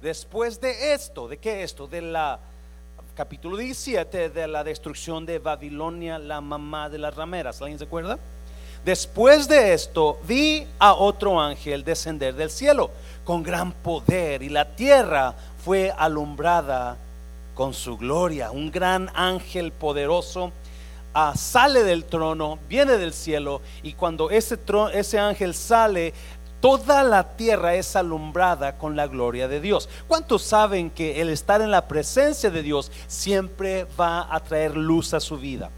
[0.00, 1.88] Después de esto, ¿de qué esto?
[1.88, 2.38] De la
[3.16, 7.60] capítulo 17 de la destrucción de Babilonia, la mamá de las rameras.
[7.60, 8.16] ¿Alguien se acuerda?
[8.84, 12.92] Después de esto, vi a otro ángel descender del cielo
[13.24, 15.34] con gran poder y la tierra
[15.64, 16.96] fue alumbrada
[17.54, 18.52] con su gloria.
[18.52, 20.52] Un gran ángel poderoso
[21.12, 24.60] ah, sale del trono, viene del cielo y cuando ese,
[24.92, 26.14] ese ángel sale,
[26.60, 29.88] Toda la tierra es alumbrada con la gloria de Dios.
[30.08, 35.14] ¿Cuántos saben que el estar en la presencia de Dios siempre va a traer luz
[35.14, 35.70] a su vida?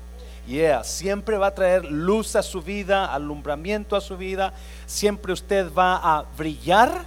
[0.46, 4.54] Yeah, siempre va a traer luz a su vida, alumbramiento a su vida.
[4.86, 7.04] Siempre usted va a brillar,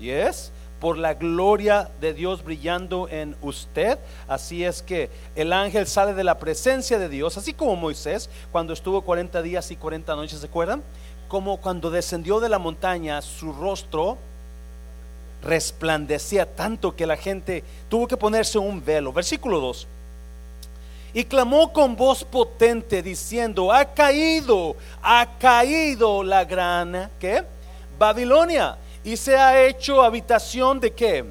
[0.00, 0.50] yes,
[0.82, 4.00] por la gloria de Dios brillando en usted.
[4.26, 8.72] Así es que el ángel sale de la presencia de Dios, así como Moisés cuando
[8.72, 10.82] estuvo 40 días y 40 noches, ¿se acuerdan?
[11.32, 14.18] Como cuando descendió de la montaña, su rostro
[15.42, 19.14] resplandecía tanto que la gente tuvo que ponerse un velo.
[19.14, 19.86] Versículo 2.
[21.14, 27.42] Y clamó con voz potente diciendo, ha caído, ha caído la gran, ¿qué?
[27.98, 28.76] Babilonia.
[29.02, 31.24] Y se ha hecho habitación de qué?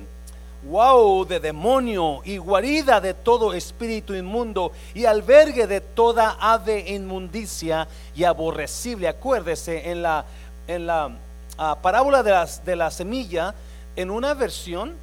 [0.64, 7.88] Wow, de demonio y guarida de todo espíritu inmundo y albergue de toda ave inmundicia
[8.16, 9.08] y aborrecible.
[9.08, 10.26] Acuérdese en la,
[10.68, 11.12] en la
[11.58, 13.56] ah, parábola de, las, de la semilla,
[13.96, 14.96] en una versión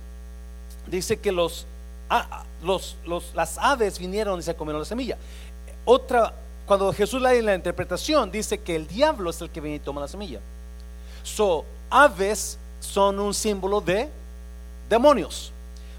[0.86, 1.66] dice que los,
[2.08, 2.96] ah, los,
[3.34, 5.16] las aves vinieron y se comieron la semilla.
[5.84, 6.32] Otra,
[6.66, 10.00] cuando Jesús lee la interpretación, dice que el diablo es el que viene y toma
[10.00, 10.40] la semilla.
[11.22, 14.08] So, aves son un símbolo de
[14.88, 15.52] demonios.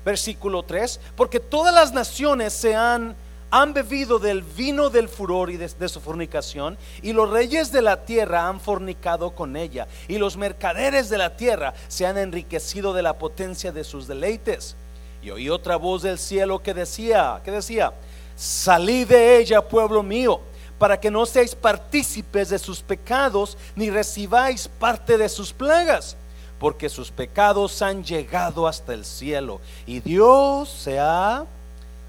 [0.06, 3.16] Versículo 3, porque todas las naciones se han,
[3.52, 8.06] han bebido del vino del furor y de, su fornicación, y los reyes de la
[8.06, 13.02] tierra han fornicado con ella, y los mercaderes de la tierra se han enriquecido de
[13.02, 14.76] la potencia de sus deleites.
[15.22, 17.92] Y oí otra voz del cielo que decía, que decía,
[18.38, 20.40] salid de ella, pueblo mío,
[20.78, 26.16] para que no seáis partícipes de sus pecados, ni recibáis parte de sus plagas
[26.60, 31.46] porque sus pecados han llegado hasta el cielo y Dios se ha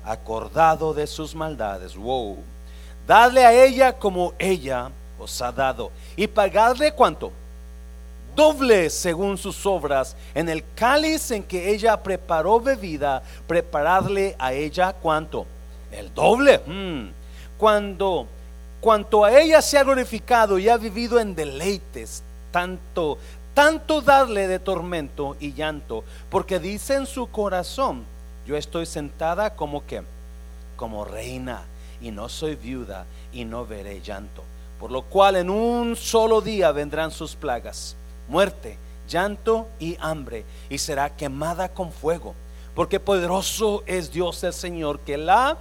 [0.05, 1.97] acordado de sus maldades.
[1.97, 2.39] Wow.
[3.07, 7.33] Dadle a ella como ella os ha dado y pagadle cuánto?
[8.35, 10.17] Doble según sus obras.
[10.35, 15.47] En el cáliz en que ella preparó bebida, preparadle a ella cuánto?
[15.91, 16.61] El doble.
[16.67, 17.11] Hmm.
[17.59, 18.27] Cuando
[18.81, 23.19] cuanto a ella se ha glorificado y ha vivido en deleites, tanto
[23.55, 28.05] tanto darle de tormento y llanto, porque dice en su corazón,
[28.47, 30.03] yo estoy sentada como que,
[30.77, 31.63] como reina,
[32.01, 34.43] y no soy viuda, y no veré llanto.
[34.79, 37.97] Por lo cual en un solo día vendrán sus plagas,
[38.29, 38.79] muerte,
[39.09, 42.35] llanto y hambre, y será quemada con fuego,
[42.75, 45.59] porque poderoso es Dios el Señor que la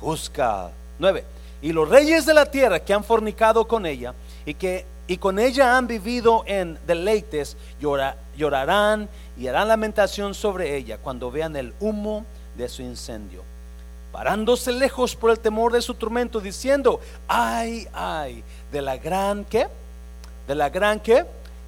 [0.00, 0.72] juzga.
[0.98, 1.24] 9.
[1.62, 4.14] Y los reyes de la tierra que han fornicado con ella
[4.44, 7.56] y que y con ella han vivido en deleites,
[8.36, 12.24] llorarán y harán lamentación sobre ella cuando vean el humo
[12.56, 13.42] de su incendio,
[14.10, 19.68] parándose lejos por el temor de su tormento, diciendo, ay, ay, de la gran que,
[20.48, 21.24] de la gran que,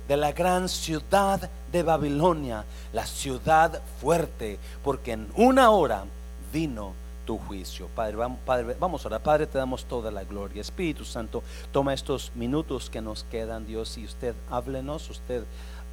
[0.09, 6.05] de la gran ciudad de Babilonia, la ciudad fuerte, porque en una hora
[6.53, 6.95] vino
[7.29, 7.89] tu juicio.
[7.95, 9.21] Padre vamos, Padre, vamos a orar.
[9.21, 10.63] Padre, te damos toda la gloria.
[10.63, 15.43] Espíritu Santo, toma estos minutos que nos quedan, Dios, y usted háblenos, usted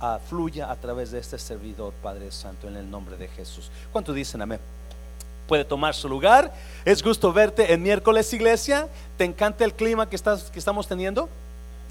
[0.01, 3.69] uh, fluya a través de este servidor, Padre Santo, en el nombre de Jesús.
[3.91, 4.61] ¿Cuánto dicen amén?
[5.45, 6.53] Puede tomar su lugar.
[6.85, 8.87] Es gusto verte en miércoles, iglesia.
[9.17, 11.27] ¿Te encanta el clima que, estás, que estamos teniendo?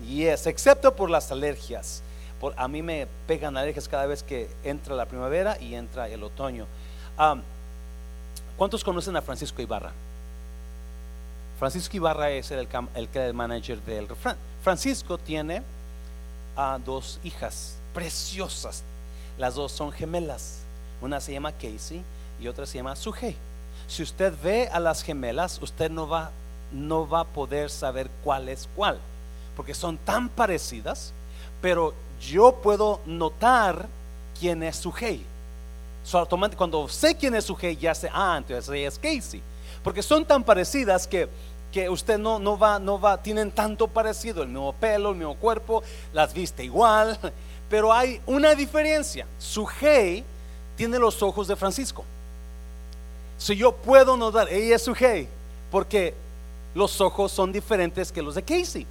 [0.09, 2.03] Yes, excepto por las alergias.
[2.41, 6.23] Por, a mí me pegan alergias cada vez que entra la primavera y entra el
[6.23, 6.67] otoño.
[7.19, 7.43] Um,
[8.57, 9.93] ¿Cuántos conocen a Francisco Ibarra?
[11.59, 14.37] Francisco Ibarra es el, el, manager del refrán.
[14.63, 15.63] Francisco tiene
[16.57, 18.85] a dos hijas preciosas.
[19.39, 20.61] Las dos son gemelas.
[21.01, 22.03] Una se llama Casey
[22.41, 23.37] y otra se llama Sujei.
[23.89, 26.31] Si usted ve a las gemelas, usted no va,
[26.73, 28.99] no va a poder saber cuál es cuál,
[29.57, 31.13] porque son tan parecidas,
[31.61, 33.89] pero yo puedo notar
[34.39, 34.77] quién es
[36.05, 39.43] Sujei cuando sé quién es su G, ya sé, ah, entonces ella es Casey.
[39.83, 41.29] Porque son tan parecidas que,
[41.73, 45.35] que usted no, no, va, no va, tienen tanto parecido, el mismo pelo, el mismo
[45.37, 47.19] cuerpo, las viste igual,
[47.71, 49.27] pero hay una diferencia.
[49.39, 50.23] Su G
[50.77, 52.05] tiene los ojos de Francisco.
[53.39, 55.27] Si yo puedo notar, ella es su G,
[55.71, 56.15] porque
[56.75, 58.87] los ojos son diferentes que los de Casey.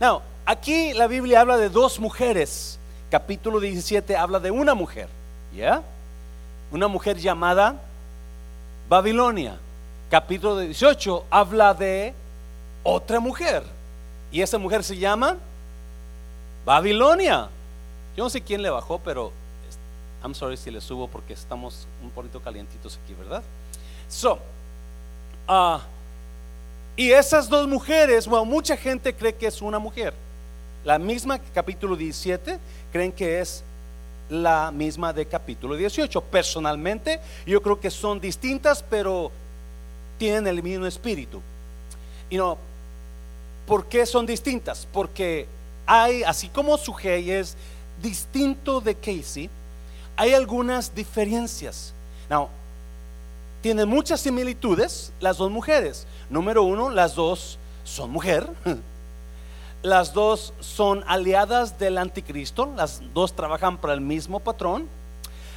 [0.00, 2.78] Now, aquí la Biblia habla de dos mujeres.
[3.10, 5.08] Capítulo 17 habla de una mujer.
[5.54, 5.82] ¿Ya?
[6.70, 7.80] Una mujer llamada
[8.88, 9.58] Babilonia.
[10.10, 12.14] Capítulo 18 habla de
[12.82, 13.62] otra mujer.
[14.30, 15.36] Y esa mujer se llama
[16.64, 17.48] Babilonia.
[18.16, 19.32] Yo no sé quién le bajó, pero
[20.22, 23.42] I'm sorry si le subo porque estamos un poquito calientitos aquí, ¿verdad?
[24.08, 24.38] So,
[25.48, 25.78] uh,
[26.96, 30.12] y esas dos mujeres, bueno, mucha gente cree que es una mujer.
[30.84, 32.58] La misma capítulo 17
[32.90, 33.62] creen que es
[34.28, 36.20] la misma de capítulo 18.
[36.22, 39.30] Personalmente, yo creo que son distintas, pero
[40.18, 41.40] tienen el mismo espíritu.
[42.30, 42.58] Y no,
[43.66, 44.86] ¿por qué son distintas?
[44.92, 45.46] Porque
[45.86, 47.56] hay, así como Sugei es
[48.02, 49.48] distinto de Casey,
[50.16, 51.94] hay algunas diferencias.
[52.28, 52.48] Now,
[53.62, 56.06] tienen muchas similitudes las dos mujeres.
[56.28, 58.46] Número uno, las dos son mujer.
[59.82, 64.88] Las dos son aliadas del anticristo, las dos trabajan para el mismo patrón,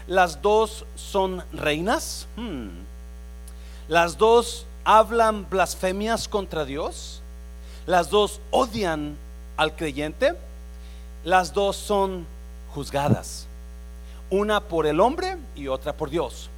[0.07, 2.67] las dos son reinas, hmm.
[3.87, 7.21] las dos hablan blasfemias contra Dios,
[7.87, 9.17] las dos odian
[9.57, 10.35] al creyente,
[11.23, 12.27] las dos son
[12.75, 13.47] juzgadas,
[14.29, 16.49] una por el hombre y otra por Dios.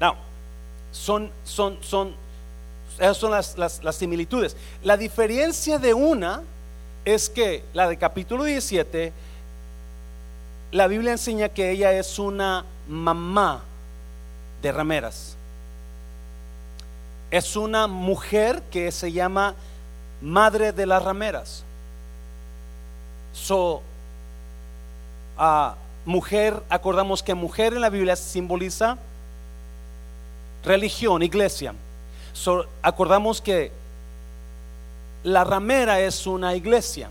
[0.00, 0.16] Now,
[0.90, 2.14] son, son, son
[2.98, 4.56] esas son las, similitudes.
[4.82, 6.42] La diferencia de una
[7.04, 9.12] es que la de capítulo 17,
[10.72, 13.62] la Biblia enseña que ella es una mamá
[14.62, 15.36] de rameras.
[17.30, 19.54] Es una mujer que se llama
[20.22, 21.64] madre de las rameras.
[23.34, 23.82] So,
[26.06, 28.96] mujer, acordamos que mujer en la Biblia simboliza
[30.64, 31.74] religión, iglesia
[32.82, 33.72] acordamos que
[35.24, 37.10] la ramera es una iglesia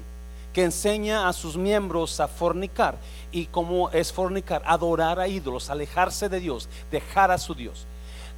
[0.54, 2.96] que enseña a sus miembros a fornicar.
[3.32, 4.62] ¿Y cómo es fornicar?
[4.66, 7.86] Adorar a ídolos, alejarse de Dios, dejar a su Dios.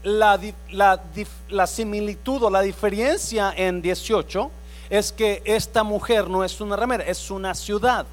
[0.03, 0.39] La,
[1.67, 4.49] similitud o la diferencia en 18
[4.89, 8.07] es que esta mujer no es una ramera, es una ciudad.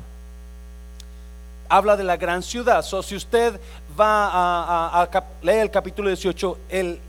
[1.70, 2.82] Habla de la gran ciudad.
[2.82, 3.58] So, si usted
[3.98, 7.00] va a, a, leer el capítulo 18, el,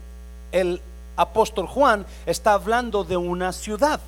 [0.52, 0.80] el
[1.16, 4.00] apóstol Juan está hablando de una ciudad,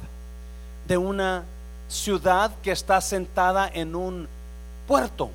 [0.87, 1.44] de una
[1.88, 4.28] ciudad que está sentada en un
[4.87, 5.31] puerto.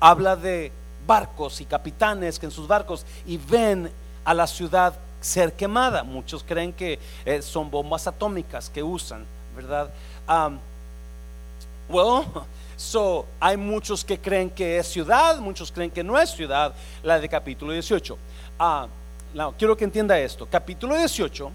[0.00, 0.72] Habla de
[1.06, 3.90] barcos y capitanes que en sus barcos y ven
[4.24, 6.02] a la ciudad ser quemada.
[6.04, 9.24] Muchos creen que eh, son bombas atómicas que usan,
[9.56, 9.90] ¿verdad?
[11.88, 12.24] bueno,
[12.76, 17.18] so, hay muchos que creen que es ciudad, muchos creen que no es ciudad, la
[17.18, 18.16] de capítulo 18
[19.58, 20.46] quiero que entienda esto.
[20.46, 21.50] Capítulo 18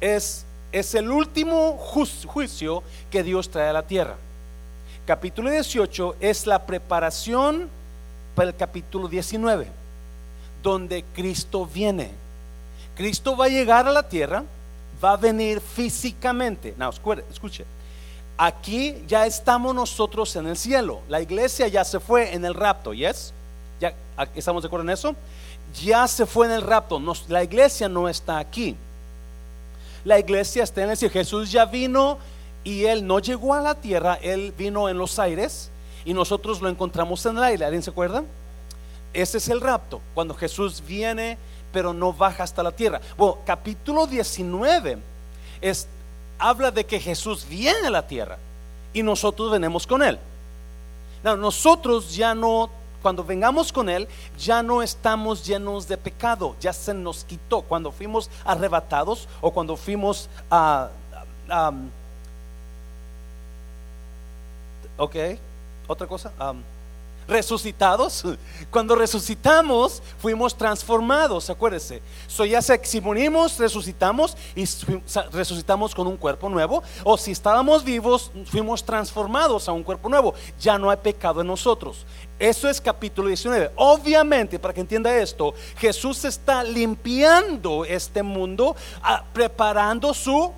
[0.00, 4.16] es, es el último juicio que Dios trae a la tierra.
[5.06, 7.68] Capítulo 18 es la preparación
[8.34, 9.66] para el capítulo 19,
[10.62, 12.10] donde Cristo viene.
[12.94, 14.44] Cristo va a llegar a la tierra,
[15.02, 16.74] va a venir físicamente.
[16.76, 17.64] No, escuche.
[18.36, 21.00] Aquí ya estamos nosotros en el cielo.
[21.08, 23.32] La iglesia ya se fue en el rapto, ¿yes?
[23.80, 23.94] ¿Ya
[24.34, 25.14] estamos de acuerdo en eso?
[25.74, 27.00] ya se fue en el rapto.
[27.28, 28.76] la iglesia no está aquí.
[30.04, 31.12] La iglesia está en el cielo.
[31.12, 32.18] Jesús ya vino
[32.64, 35.70] y él no llegó a la tierra, él vino en los aires
[36.04, 37.64] y nosotros lo encontramos en el aire.
[37.64, 38.24] ¿Alguien se acuerda?
[39.12, 41.38] Ese es el rapto, cuando Jesús viene
[41.72, 42.98] pero no baja hasta la tierra.
[43.16, 44.98] Bueno, capítulo 19
[45.60, 45.86] es,
[46.38, 48.38] habla de que Jesús viene a la tierra
[48.94, 50.18] y nosotros venimos con él.
[51.22, 52.70] nosotros ya no
[53.02, 57.62] cuando vengamos con Él, ya no estamos llenos de pecado, ya se nos quitó.
[57.62, 60.88] Cuando fuimos arrebatados o cuando fuimos a...
[64.96, 65.16] ok,
[65.86, 66.32] otra cosa
[67.28, 68.24] resucitados.
[68.70, 72.02] Cuando resucitamos, fuimos transformados, acuérdese.
[72.26, 74.64] So ya sea si morimos, resucitamos y
[75.30, 80.34] resucitamos con un cuerpo nuevo, o si estábamos vivos, fuimos transformados a un cuerpo nuevo.
[80.58, 82.06] Ya no hay pecado en nosotros.
[82.38, 83.72] Eso es capítulo 19.
[83.76, 90.52] Obviamente, para que entienda esto, Jesús está limpiando este mundo, ah, preparando su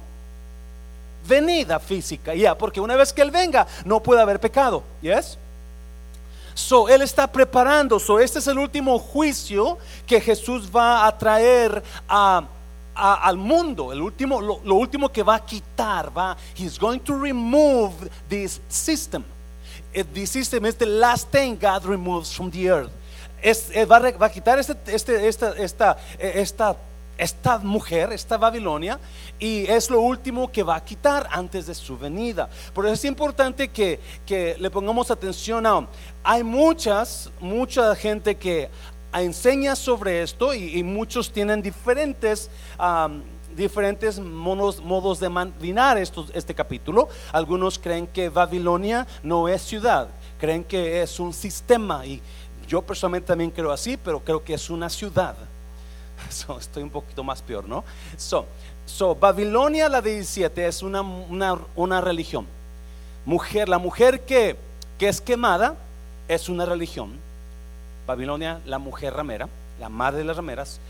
[1.26, 5.38] venida física, ya, porque una vez que Él venga, no puede haber pecado, ¿yes?
[6.54, 7.98] So, él está preparando.
[7.98, 13.92] So, este es el último juicio que Jesús va a traer al mundo.
[13.92, 16.16] El último, lo, último que va a quitar.
[16.16, 19.24] Va, he's going to remove this system.
[19.92, 22.90] Eh, this system is the last thing God removes from the earth.
[23.42, 26.76] Es, eh, va, va, a, quitar este, este, esta, esta, eh, esta
[27.20, 28.98] esta mujer, esta Babilonia,
[29.38, 32.48] y es lo último que va a quitar antes de su venida.
[32.72, 34.00] Por eso es importante que,
[34.58, 35.86] le pongamos atención a,
[36.24, 38.70] hay muchas, mucha gente que
[39.12, 42.50] enseña sobre esto y, muchos tienen diferentes...
[43.56, 47.08] diferentes modos, de mandinar este capítulo.
[47.32, 52.20] Algunos creen que Babilonia no es ciudad, creen que es un sistema y
[52.66, 55.34] yo personalmente también creo así, pero creo que es una ciudad.
[56.58, 57.84] estoy un poquito más peor, ¿no?
[58.16, 58.46] So,
[58.86, 62.46] so Babilonia la 17 es una, una, religión.
[63.24, 64.56] Mujer, la mujer que,
[64.98, 65.76] que es quemada
[66.28, 67.18] es una religión.
[68.06, 70.80] Babilonia, la mujer ramera, la madre de las rameras.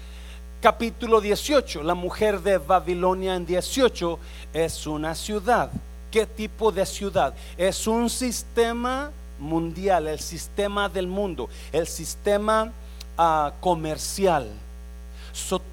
[0.61, 4.19] Capítulo 18, la mujer de Babilonia en 18
[4.52, 5.71] es una ciudad.
[6.11, 7.33] ¿Qué tipo de ciudad?
[7.57, 12.73] Es un sistema mundial, el sistema del mundo, el sistema
[13.17, 14.50] ah, comercial.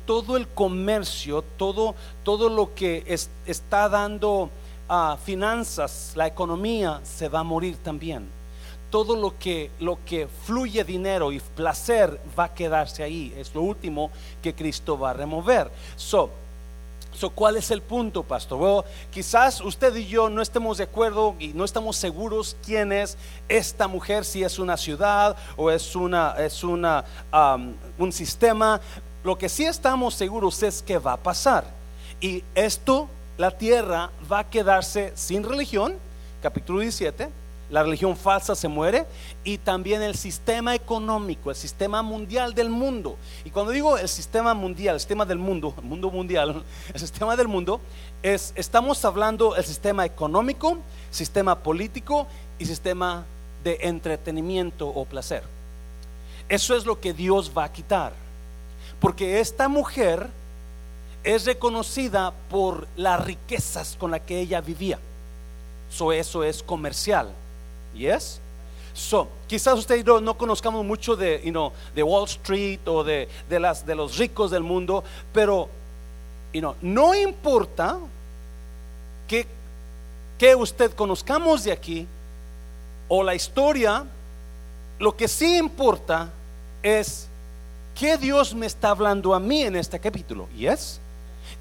[0.05, 3.03] todo el comercio, todo, todo lo que
[3.45, 4.49] está dando
[4.87, 8.36] ah, finanzas, la economía, se va a morir también.
[8.89, 13.33] Todo lo que, lo que fluye dinero y placer va a quedarse ahí.
[13.37, 15.69] Es lo último que Cristo va a remover.
[15.95, 16.29] So,
[17.33, 18.85] ¿Cuál es el punto, pastor?
[19.11, 23.17] quizás usted y yo no estemos de acuerdo y no estamos seguros quién es
[23.49, 27.03] esta mujer, si es una ciudad o es, una, es una,
[27.97, 28.79] un sistema.
[29.23, 31.65] Lo que sí estamos seguros es que va a pasar.
[32.21, 35.95] Y esto, la tierra va a quedarse sin religión,
[36.41, 39.05] capítulo 17 la religión falsa se muere
[39.43, 43.17] y también el sistema económico, el sistema mundial del mundo.
[43.43, 47.35] Y cuando digo el sistema mundial, el sistema del mundo, el mundo mundial, el sistema
[47.35, 47.81] del mundo,
[48.23, 50.77] es, estamos hablando del sistema económico,
[51.11, 53.25] sistema político y sistema
[53.63, 55.43] de entretenimiento o placer.
[56.47, 58.13] Eso es lo que Dios va a quitar.
[59.01, 60.27] Porque esta mujer
[61.25, 64.99] es reconocida por las riquezas con las que ella vivía.
[65.89, 67.33] eso es comercial
[67.97, 68.39] Yes?
[68.93, 73.27] So, quizás usted y yo no conozcamos mucho de, you de Wall Street o de,
[73.47, 75.69] de, las, de los ricos del mundo, pero
[76.51, 77.99] you know, no importa
[79.27, 79.45] que,
[80.39, 82.07] que usted conozcamos de aquí
[83.07, 84.03] o la historia,
[84.99, 86.31] lo que sí importa
[86.81, 87.27] es
[87.93, 90.47] qué Dios me está hablando a mí en este capítulo.
[90.57, 90.99] ¿Yes?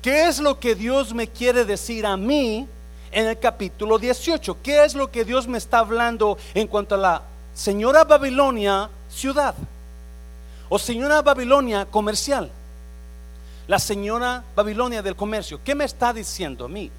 [0.00, 2.66] ¿Qué es lo que Dios me quiere decir a mí
[3.10, 4.58] en el capítulo 18.
[4.62, 7.22] ¿Qué es lo que Dios me está hablando en cuanto a la
[7.54, 9.54] señora Babilonia ciudad?
[10.68, 12.50] O señora Babilonia comercial.
[13.68, 15.60] La señora Babilonia del comercio.
[15.64, 16.90] ¿Qué me está diciendo a mí?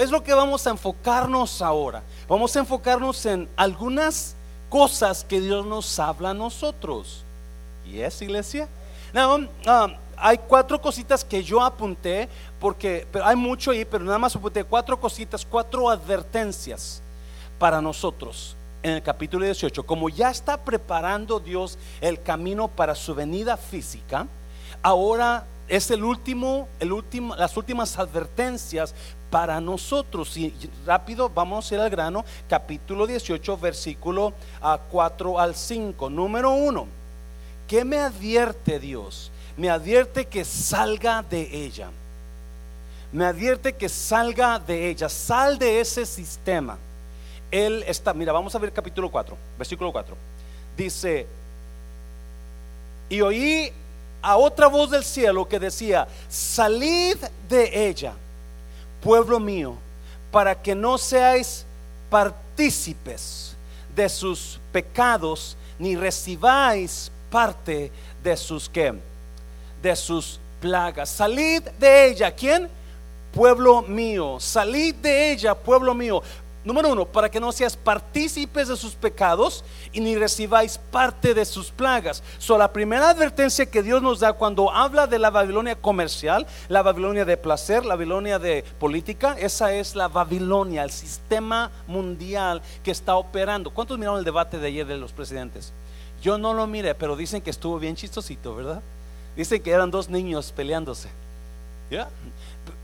[0.00, 2.02] Es lo que vamos a enfocarnos ahora.
[2.28, 4.34] Vamos a enfocarnos en algunas
[4.68, 7.22] cosas que Dios nos habla a nosotros.
[7.86, 8.68] ¿Y es iglesia?
[9.14, 9.46] Um,
[10.16, 12.28] hay cuatro cositas que yo apunté,
[12.60, 17.02] porque pero hay mucho ahí, pero nada más apunté cuatro cositas, cuatro advertencias
[17.58, 19.84] para nosotros en el capítulo 18.
[19.84, 24.26] Como ya está preparando Dios el camino para su venida física,
[24.82, 28.94] ahora es el último, el último, las últimas advertencias
[29.30, 30.36] para nosotros.
[30.36, 30.54] Y
[30.86, 36.10] rápido vamos a ir al grano, capítulo 18, versículo a 4 al 5.
[36.10, 36.86] Número 1.
[37.66, 39.32] ¿Qué me advierte Dios?
[39.56, 41.90] me advierte que salga de ella.
[43.12, 46.78] Me advierte que salga de ella, sal de ese sistema.
[47.50, 50.16] Él está, mira, vamos a ver capítulo 4, versículo 4.
[50.76, 51.26] Dice,
[53.08, 53.72] y oí
[54.20, 57.16] a otra voz del cielo que decía, salid
[57.48, 58.12] de ella,
[59.00, 59.76] pueblo mío,
[60.30, 61.64] para que no seáis
[62.10, 63.54] partícipes
[63.94, 68.94] de sus pecados, ni recibáis parte de sus que
[69.82, 71.08] de sus plagas.
[71.08, 72.30] Salid de ella.
[72.32, 72.68] ¿Quién?
[73.32, 74.38] Pueblo mío.
[74.40, 76.22] Salid de ella, pueblo mío.
[76.66, 81.44] Número uno, para que no seas partícipes de sus pecados y ni recibáis parte de
[81.44, 82.24] sus plagas.
[82.38, 86.82] So, la primera advertencia que Dios nos da cuando habla de la Babilonia comercial, la
[86.82, 92.90] Babilonia de placer, la Babilonia de política, esa es la Babilonia, el sistema mundial que
[92.90, 93.70] está operando.
[93.70, 95.72] ¿Cuántos miraron el debate de ayer de los presidentes?
[96.20, 98.82] Yo no lo miré, pero dicen que estuvo bien chistosito, ¿verdad?
[99.36, 101.10] Dice que eran dos niños peleándose.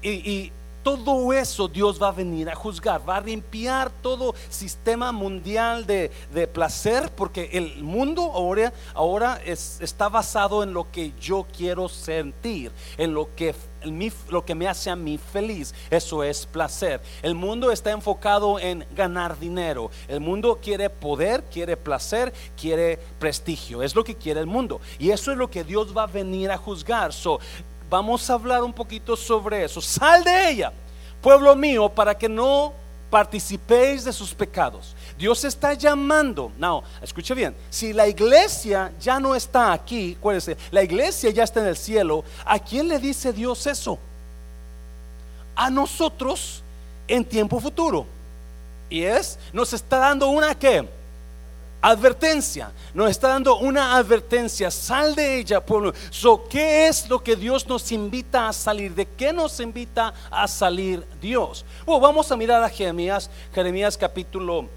[0.03, 5.87] Y, todo eso Dios va a venir a juzgar, va a limpiar todo sistema mundial
[5.87, 6.11] de,
[6.53, 13.15] placer, porque el mundo ahora, ahora está basado en lo que yo quiero sentir, en
[13.15, 13.55] lo que
[14.29, 15.75] lo que me hace a mí feliz.
[15.91, 17.01] Eso es placer.
[17.23, 19.91] El mundo está enfocado en ganar dinero.
[20.09, 23.83] El mundo quiere poder, quiere placer, quiere prestigio.
[23.83, 24.81] Es lo que quiere el mundo.
[24.99, 27.13] Y eso es lo que Dios va a venir a juzgar.
[27.13, 27.41] So,
[27.93, 29.83] vamos a hablar un poquito sobre eso.
[29.83, 30.73] Sal de ella,
[31.21, 32.73] pueblo mío, para que no
[33.11, 34.97] participéis de sus pecados.
[35.19, 36.51] Dios está llamando.
[36.57, 37.55] No, escuche bien.
[37.69, 42.25] Si la iglesia ya no está aquí, acuérdense, la iglesia ya está en el cielo.
[42.47, 43.99] ¿A quién le dice Dios eso?
[45.55, 46.63] A nosotros
[47.07, 48.07] en tiempo futuro.
[48.89, 50.89] Y es, nos está dando una que
[51.83, 52.73] advertencia.
[52.95, 54.71] Nos está dando una advertencia.
[54.71, 55.93] Sal de ella, pueblo.
[56.11, 58.95] So, ¿Qué es lo que Dios nos invita a salir?
[58.95, 61.65] ¿De qué nos invita a salir Dios?
[61.85, 64.69] Bueno, vamos a mirar a Jeremías, Jeremías capítulo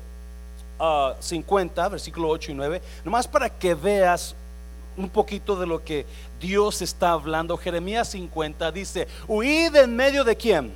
[1.19, 2.81] 50, ah, versículo 8 y 9.
[3.05, 4.35] Nomás para que veas
[4.97, 6.05] un poquito de lo que
[6.39, 7.55] Dios está hablando.
[7.55, 10.73] Jeremías 50 dice, huid en medio de quién?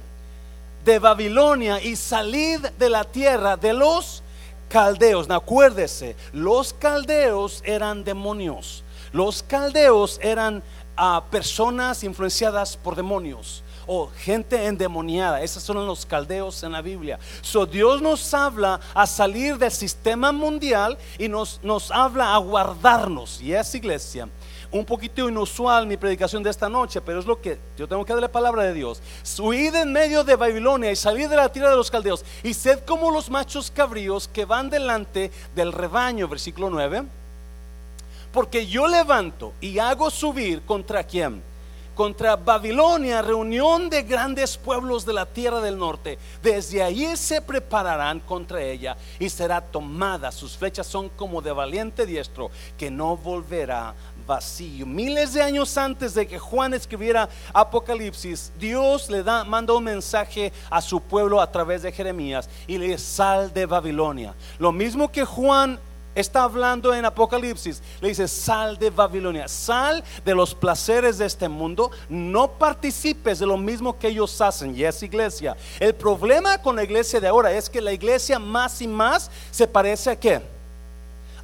[0.85, 4.23] De Babilonia y salid de la tierra de los
[4.69, 5.29] caldeos.
[5.29, 8.83] acuérdese, los caldeos eran demonios.
[9.11, 10.63] Los caldeos eran
[10.95, 15.41] ah, personas influenciadas por demonios o gente endemoniada.
[15.41, 17.17] Esos son los caldeos en la Biblia.
[17.41, 23.41] So Dios nos habla a salir del sistema mundial y nos, nos habla a guardarnos.
[23.41, 24.29] Y es iglesia
[24.71, 28.13] un poquito inusual mi predicación de esta noche, pero es lo que yo tengo que
[28.13, 29.01] dar la palabra de Dios.
[29.39, 32.79] Huid en medio de Babilonia y salid de la tierra de los caldeos y sed
[32.85, 37.03] como los machos cabríos que van delante del rebaño, versículo 9.
[38.31, 41.41] Porque yo levanto y hago subir contra quién?
[41.95, 46.17] Contra Babilonia, reunión de grandes pueblos de la tierra del norte.
[46.41, 50.31] Desde allí se prepararán contra ella y será tomada.
[50.31, 53.95] Sus flechas son como de valiente diestro que no volverá
[54.29, 54.85] vacío.
[54.85, 60.53] Miles de años antes de que Juan escribiera Apocalipsis, Dios le da, manda un mensaje
[60.69, 64.35] a su pueblo a través de Jeremías y le dice, sal de Babilonia.
[64.59, 65.79] Lo mismo que Juan
[66.13, 67.81] está hablando en Apocalipsis.
[68.01, 73.47] Le dice, sal de Babilonia, sal de los placeres de este mundo, no participes de
[73.47, 74.75] lo mismo que ellos hacen.
[74.75, 75.57] Y es iglesia.
[75.79, 79.67] El problema con la iglesia de ahora es que la iglesia más y más se
[79.67, 80.58] parece a qué?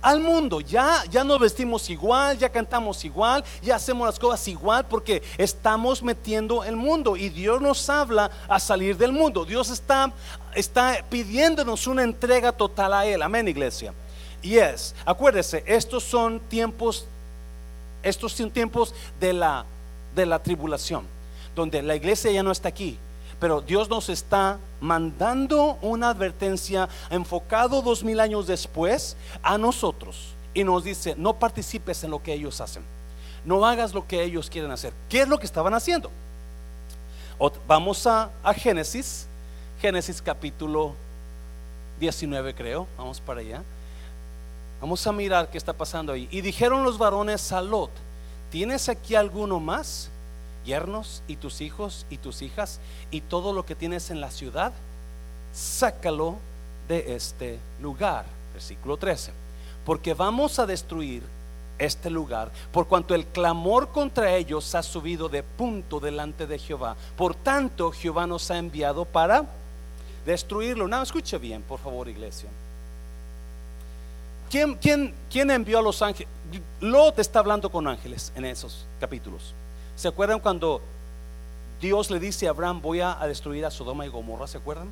[0.06, 0.62] Al mundo.
[0.62, 6.04] Ya, ya nos vestimos igual, ya cantamos igual, ya hacemos las cosas igual porque estamos
[6.04, 9.46] metiendo el mundo y Dios nos habla a salir del mundo.
[9.46, 10.14] Dios está,
[10.54, 13.24] está pidiéndonos una entrega total a Él.
[13.24, 13.96] Amén, iglesia.
[14.44, 17.08] Y es, acuérdese, estos son tiempos,
[18.04, 19.66] estos son tiempos de la,
[20.14, 21.08] de la tribulación,
[21.56, 23.00] donde la iglesia ya no está aquí,
[23.40, 30.64] pero Dios nos está mandando una advertencia enfocado dos mil años después a nosotros y
[30.64, 32.84] nos dice, no participes en lo que ellos hacen,
[33.44, 34.94] no hagas lo que ellos quieren hacer.
[35.10, 36.10] ¿Qué es lo que estaban haciendo?
[37.68, 39.28] Vamos a, a Génesis,
[39.82, 40.96] Génesis capítulo
[42.00, 43.64] 19 creo, vamos para allá.
[44.82, 46.28] Vamos a mirar qué está pasando ahí.
[46.32, 47.92] Y dijeron los varones a Lot,
[48.52, 50.10] ¿tienes aquí alguno más?
[50.66, 52.80] Yernos y tus hijos y tus hijas
[53.12, 54.74] y todo lo que tienes en la ciudad,
[55.54, 56.36] sácalo
[56.88, 58.26] de este lugar.
[58.54, 59.32] Versículo 13.
[59.86, 61.24] Porque vamos a destruir
[61.78, 66.96] este lugar, por cuanto el clamor contra ellos ha subido de punto delante de Jehová.
[67.18, 69.46] Por tanto, Jehová nos ha enviado para
[70.26, 70.88] destruirlo.
[70.88, 72.50] No, escuche bien, por favor, iglesia.
[74.50, 76.30] ¿Quién, quién, quién envió a los ángeles?
[76.80, 79.54] Lot está hablando con ángeles en esos capítulos.
[79.96, 80.82] ¿Se acuerdan cuando
[81.82, 84.48] Dios le dice a Abraham, voy a destruir a Sodoma y Gomorra?
[84.48, 84.90] ¿Se acuerdan?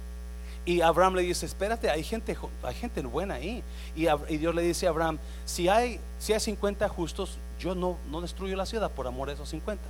[0.66, 3.62] Y Abraham le dice, espérate, hay gente, hay gente buena ahí.
[3.96, 4.06] Y,
[4.38, 8.56] Dios le dice a Abraham, si hay, si hay 50 justos, yo no, no destruyo
[8.56, 9.84] la ciudad por amor a esos 50.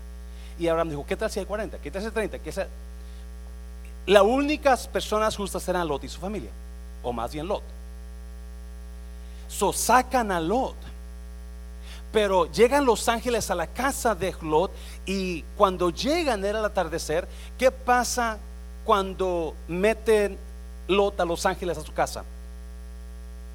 [0.57, 1.77] Y Abraham dijo, ¿qué tal si hay 40?
[1.77, 2.39] ¿Qué tal si hay 30?
[2.39, 2.67] ¿Qué tal?
[4.07, 6.49] Las únicas personas justas eran Lot y su familia,
[7.03, 7.63] o más bien Lot.
[9.47, 10.75] So sacan a Lot
[12.13, 14.71] pero llegan los ángeles a la casa de Lot
[15.05, 18.37] y cuando llegan era el atardecer, ¿qué pasa
[18.85, 20.37] cuando meten
[20.87, 22.23] Lot a los ángeles a su casa?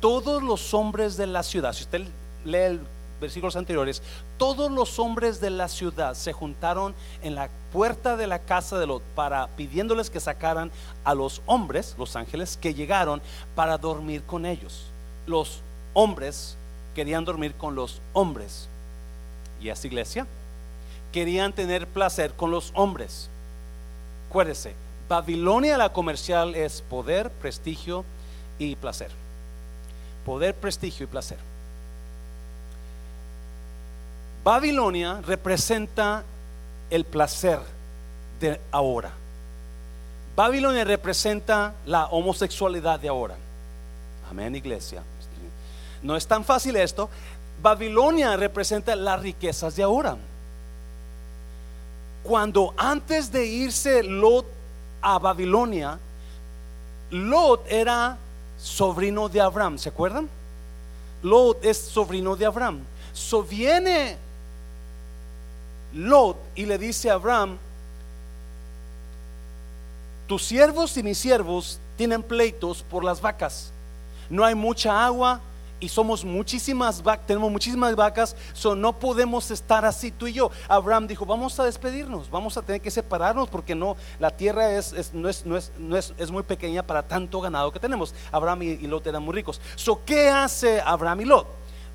[0.00, 2.02] Todos los hombres de la ciudad, si usted
[2.44, 2.80] lee el
[3.20, 4.02] versículos anteriores,
[4.38, 8.86] todos los hombres de la ciudad se juntaron en la puerta de la casa de
[8.86, 10.72] Lot para pidiéndoles que sacaran
[11.04, 13.22] a los hombres, los ángeles que llegaron
[13.54, 14.84] para dormir con ellos.
[15.26, 15.60] Los
[15.94, 16.56] hombres
[16.98, 18.66] querían dormir con los hombres.
[19.60, 20.26] ¿Y esta iglesia?
[21.12, 23.28] Querían tener placer con los hombres.
[24.28, 24.74] Acuérdese,
[25.08, 28.04] Babilonia la comercial es poder, prestigio
[28.58, 29.12] y placer.
[30.26, 31.38] Poder, prestigio y placer.
[34.42, 36.24] Babilonia representa
[36.90, 37.60] el placer
[38.40, 39.12] de ahora.
[40.34, 43.36] Babilonia representa la homosexualidad de ahora.
[44.28, 45.04] Amén, iglesia.
[46.02, 47.08] No es tan fácil esto.
[47.62, 50.16] Babilonia representa las riquezas de ahora.
[52.22, 54.46] Cuando antes de irse Lot
[55.00, 55.98] a Babilonia,
[57.10, 58.16] Lot era
[58.58, 60.28] sobrino de Abraham, ¿se acuerdan?
[61.22, 62.80] Lot es sobrino de Abraham.
[63.12, 64.16] So viene
[65.94, 67.56] Lot y le dice a Abraham,
[70.26, 73.72] tus siervos y mis siervos tienen pleitos por las vacas.
[74.28, 75.40] No hay mucha agua
[75.80, 80.50] y somos muchísimas vacas, tenemos muchísimas vacas, so no podemos estar así tú y yo.
[80.68, 85.14] Abraham dijo, vamos a despedirnos, vamos a tener que separarnos porque no, la tierra es,
[85.14, 88.14] no, es, no, es, no es, es, muy pequeña para tanto ganado que tenemos.
[88.32, 89.60] Abraham y, y Lot eran muy ricos.
[89.76, 91.46] So, ¿qué hace Abraham y Lot?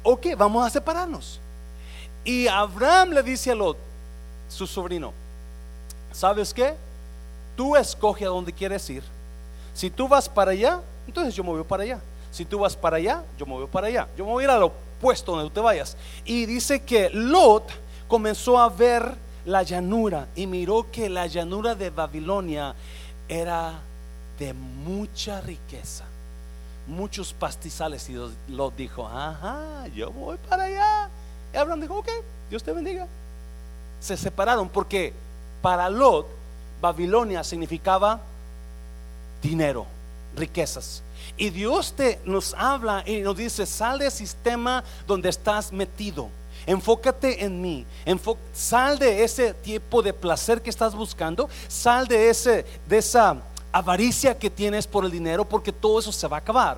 [0.03, 1.39] Ok, vamos a separarnos.
[2.23, 3.77] Y Abraham le dice a Lot,
[4.47, 5.11] su sobrino,
[6.11, 6.75] ¿sabes qué?
[7.57, 9.03] Tú escoge a dónde quieres ir.
[9.73, 11.99] Si tú vas para allá, entonces yo me voy para allá.
[12.33, 14.07] Si tú vas para allá, yo me voy para allá.
[14.17, 15.95] Yo me voy a ir al opuesto donde tú te vayas.
[16.25, 17.71] Y dice que Lot
[18.07, 19.13] comenzó a ver
[19.45, 22.73] la llanura y miró que la llanura de Babilonia
[23.29, 23.73] era
[24.39, 26.05] de mucha riqueza,
[26.87, 28.09] muchos pastizales.
[28.09, 28.15] Y
[28.47, 31.09] Lot dijo, ajá, yo voy para allá.
[31.53, 32.09] Y Abraham dijo, ok,
[32.49, 33.05] Dios te bendiga.
[33.99, 35.13] Se separaron porque
[35.61, 36.25] para Lot
[36.81, 38.19] Babilonia significaba
[39.39, 39.85] dinero,
[40.35, 41.03] riquezas.
[41.37, 46.29] Y Dios te nos habla y nos dice, sal del sistema donde estás metido.
[46.65, 47.85] Enfócate en mí.
[48.53, 51.49] sal de ese tipo de placer que estás buscando.
[51.67, 53.37] Sal de ese de esa
[53.71, 56.77] avaricia que tienes por el dinero porque todo eso se va a acabar.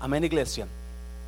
[0.00, 0.66] Amén, iglesia.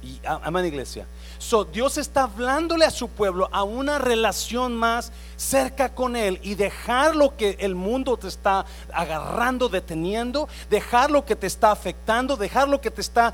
[0.03, 1.07] Y, amén, iglesia.
[1.39, 6.55] So, Dios está hablándole a su pueblo a una relación más cerca con Él y
[6.55, 12.37] dejar lo que el mundo te está agarrando, deteniendo, dejar lo que te está afectando,
[12.37, 13.33] dejar lo que te está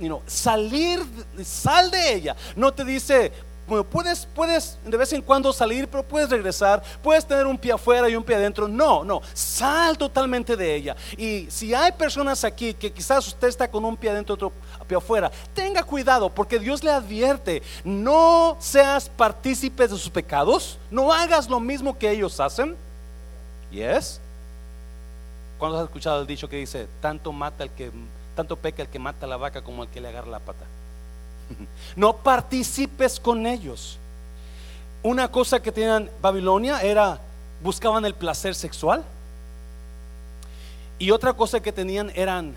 [0.00, 1.00] you salir,
[1.42, 2.36] sal de ella.
[2.56, 3.32] No te dice,
[3.68, 8.08] puedes, puedes de vez en cuando salir, pero puedes regresar, puedes tener un pie afuera
[8.08, 8.66] y un pie adentro.
[8.66, 10.96] No, no, sal totalmente de ella.
[11.16, 14.52] Y si hay personas aquí que quizás usted está con un pie adentro, otro
[14.86, 21.12] pie afuera, tenga cuidado porque Dios le advierte, no seas partícipe de sus pecados, no
[21.12, 22.76] hagas lo mismo que ellos hacen.
[23.70, 24.20] Yes.
[25.58, 27.90] ¿Cuándo has escuchado el dicho que dice, tanto mata el que
[28.34, 30.64] tanto peca el que mata la vaca como el que le agarra la pata?
[31.96, 33.98] No participes con ellos.
[35.02, 37.20] Una cosa que tenían Babilonia era,
[37.62, 39.04] buscaban el placer sexual.
[40.98, 42.54] Y otra cosa que tenían eran,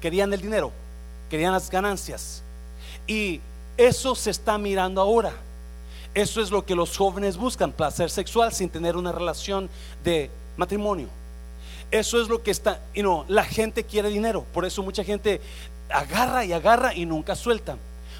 [0.00, 0.72] querían el dinero,
[1.30, 2.42] querían las ganancias.
[3.06, 3.40] Y
[3.76, 5.32] eso se está mirando ahora.
[6.14, 9.68] Eso es lo que los jóvenes buscan, placer sexual sin tener una relación
[10.02, 11.08] de matrimonio.
[11.90, 15.40] Eso es lo que está, y no, la gente quiere dinero, por eso mucha gente
[15.88, 17.76] agarra y agarra y nunca suelta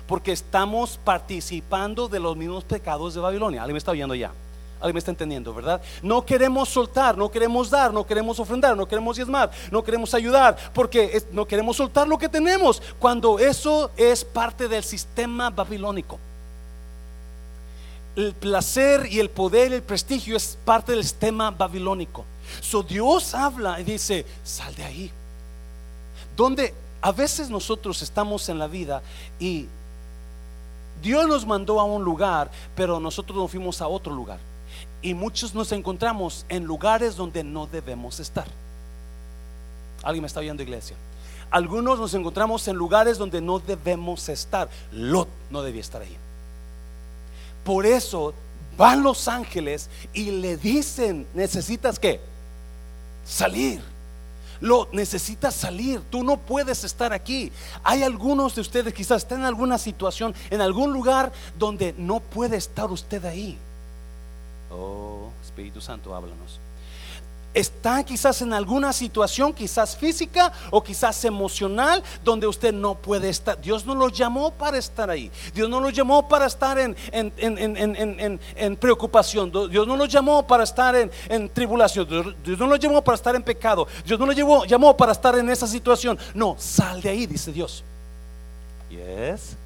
[0.06, 3.62] porque estamos participando de los mismos pecados de Babilonia.
[3.62, 4.32] ¿Alguien me está oyendo ya?
[4.78, 5.80] ¿Alguien me está entendiendo, verdad?
[6.02, 10.56] No queremos soltar, no queremos dar, no queremos ofrendar, no queremos diezmar, no queremos ayudar,
[10.74, 16.18] porque no queremos soltar lo que tenemos, cuando eso es parte del sistema babilónico.
[18.16, 22.24] El placer y el poder y el prestigio es parte del sistema babilónico.
[22.60, 25.10] So Dios habla y dice, sal de ahí.
[26.36, 29.02] Donde a veces nosotros estamos en la vida
[29.38, 29.66] y
[31.02, 34.38] Dios nos mandó a un lugar, pero nosotros nos fuimos a otro lugar.
[35.02, 38.46] Y muchos nos encontramos en lugares donde no debemos estar.
[40.02, 40.96] ¿Alguien me está viendo, iglesia?
[41.50, 44.68] Algunos nos encontramos en lugares donde no debemos estar.
[44.92, 46.16] Lot no debía estar ahí.
[47.64, 48.34] Por eso
[48.76, 52.20] van los ángeles y le dicen, necesitas que
[53.24, 53.82] salir
[54.60, 56.00] lo necesitas salir.
[56.10, 57.52] Tú no puedes estar aquí.
[57.82, 62.56] Hay algunos de ustedes quizás están en alguna situación, en algún lugar donde no puede
[62.56, 63.58] estar usted ahí.
[64.70, 66.60] Oh, Espíritu Santo, háblanos
[67.56, 73.58] está quizás en alguna situación, quizás física o quizás emocional, donde usted no puede estar.
[73.58, 75.32] Dios no lo llamó para estar ahí.
[75.54, 79.50] Dios no lo llamó para estar en, en, preocupación.
[79.70, 82.06] Dios no lo llamó para estar en, tribulación.
[82.44, 83.88] Dios no lo llamó para estar en pecado.
[84.04, 86.18] Dios no lo llamó, llamó para estar en esa situación.
[86.34, 87.82] No, sal de ahí, dice Dios.
[88.90, 89.56] Yes.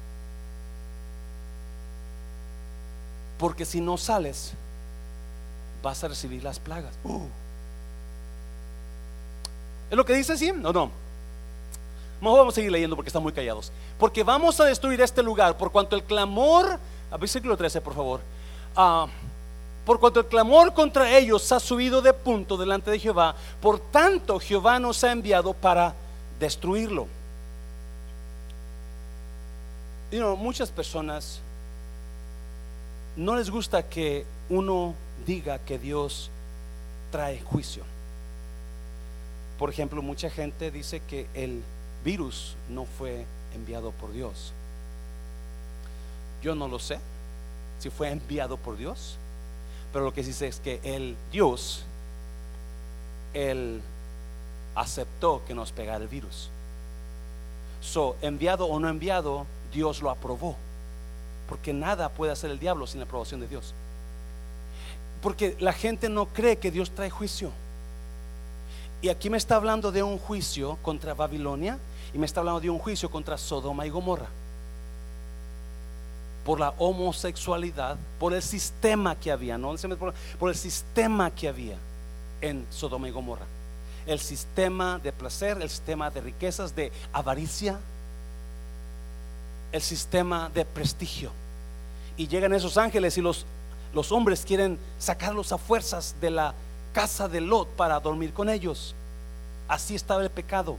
[3.37, 4.53] Porque si no sales,
[5.83, 6.93] vas a recibir las plagas.
[7.03, 7.40] Uh.
[9.91, 10.53] ¿Es lo que dice así?
[10.53, 10.89] No, no.
[12.21, 13.73] Mejor vamos a seguir leyendo porque están muy callados.
[13.99, 16.79] Porque vamos a destruir este lugar por cuanto el clamor,
[17.11, 18.21] a versículo 13 por favor,
[18.77, 19.07] ah,
[19.85, 24.39] por cuanto el clamor contra ellos ha subido de punto delante de Jehová, por tanto
[24.39, 25.93] Jehová nos ha enviado para
[26.39, 27.07] destruirlo.
[30.09, 31.41] Y no, muchas personas
[33.17, 34.93] no les gusta que uno
[35.25, 36.29] diga que Dios
[37.11, 37.90] trae juicio.
[39.61, 41.61] Por ejemplo, mucha gente dice que el
[42.03, 44.53] virus no fue enviado por Dios.
[46.41, 46.97] Yo no lo sé
[47.77, 49.17] si fue enviado por Dios,
[49.93, 51.83] pero lo que dice es que el Dios,
[53.35, 53.83] él
[54.73, 56.49] aceptó que nos pegara el virus.
[57.81, 60.55] So, enviado o no enviado, Dios lo aprobó.
[61.47, 63.75] Porque nada puede hacer el diablo sin la aprobación de Dios.
[65.21, 67.51] Porque la gente no cree que Dios trae juicio.
[69.01, 71.77] Y aquí me está hablando de un juicio contra Babilonia
[72.13, 74.27] y me está hablando de un juicio contra Sodoma y Gomorra.
[76.45, 79.75] Por la homosexualidad, por el sistema que había, no
[80.39, 81.77] por, el sistema que había
[82.41, 83.45] en Sodoma y Gomorra.
[84.05, 87.79] El sistema de placer, el sistema de riquezas, de avaricia,
[89.71, 91.31] el sistema de prestigio.
[92.17, 93.45] Y llegan esos ángeles y los
[93.93, 96.53] los hombres quieren sacarlos a fuerzas de la
[96.93, 98.95] casa de Lot para dormir con ellos.
[99.67, 100.77] Así estaba el pecado.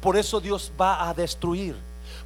[0.00, 1.76] Por eso Dios va a destruir.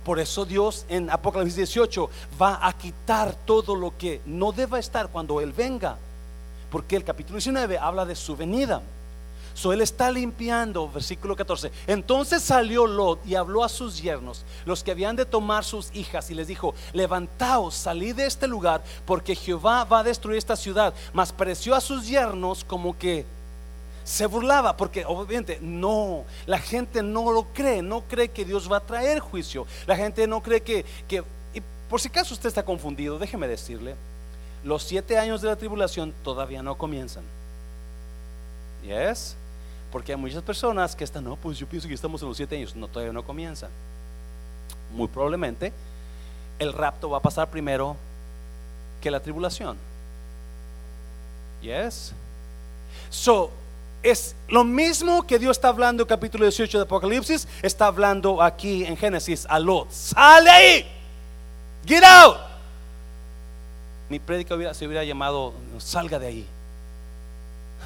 [0.04, 5.09] Por eso Dios en Apocalipsis 18 va a quitar todo lo que no deba estar
[5.09, 5.96] cuando Él venga.
[6.70, 8.83] Porque el capítulo 19 habla de su venida.
[9.55, 11.71] So él está limpiando, versículo 14.
[11.87, 16.29] Entonces salió Lot y habló a sus yernos, los que habían de tomar sus hijas,
[16.31, 20.93] y les dijo: Levantaos, salid de este lugar, porque Jehová va a destruir esta ciudad.
[21.12, 23.25] Mas pareció a sus yernos como que
[24.03, 28.79] se burlaba, porque obviamente no, la gente no lo cree, no cree que Dios va
[28.79, 29.67] a traer juicio.
[29.87, 31.23] La gente no cree que, que
[31.55, 33.95] y por si acaso usted está confundido, déjeme decirle:
[34.64, 37.23] los siete años de la tribulación todavía no comienzan.
[38.83, 39.37] ¿Yes?
[39.94, 42.57] Porque hay muchas personas que están, no, pues yo pienso que estamos en los siete
[42.57, 42.74] años.
[42.74, 43.68] No, todavía no comienza.
[44.92, 45.72] Muy probablemente
[46.59, 47.94] el rapto va a pasar primero
[49.00, 49.76] que la tribulación.
[51.62, 52.12] Yes.
[53.09, 53.52] So,
[54.02, 58.85] es lo mismo que Dios está hablando en capítulo 18 de Apocalipsis, está hablando aquí
[58.85, 59.92] en Génesis a Lot.
[59.92, 60.87] Sale ahí.
[61.87, 62.38] Get out.
[64.09, 66.46] Mi prédica se hubiera llamado salga de ahí.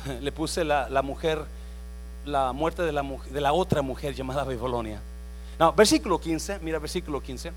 [0.23, 1.58] Le puse la, la mujer
[2.29, 5.01] la muerte de la, de la otra mujer llamada Babilonia.
[5.59, 7.53] No, versículo 15, mira versículo 15.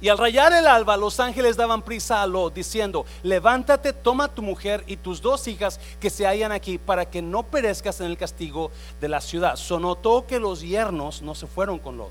[0.00, 4.42] Y al rayar el alba, los ángeles daban prisa a Lot, diciendo: Levántate, toma tu
[4.42, 8.18] mujer y tus dos hijas que se hallan aquí, para que no perezcas en el
[8.18, 8.70] castigo
[9.00, 9.56] de la ciudad.
[9.56, 12.10] Sonotó que los yernos no se fueron con Lot,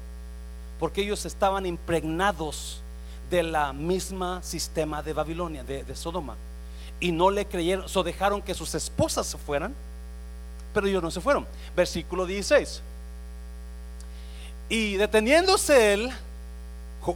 [0.79, 2.81] porque ellos estaban impregnados
[3.29, 6.35] de la misma sistema de Babilonia, de, de Sodoma,
[6.99, 9.73] y no le creyeron, so dejaron que sus esposas se fueran
[10.73, 11.45] pero ellos no se fueron.
[11.75, 12.81] Versículo 16.
[14.69, 16.11] Y deteniéndose él,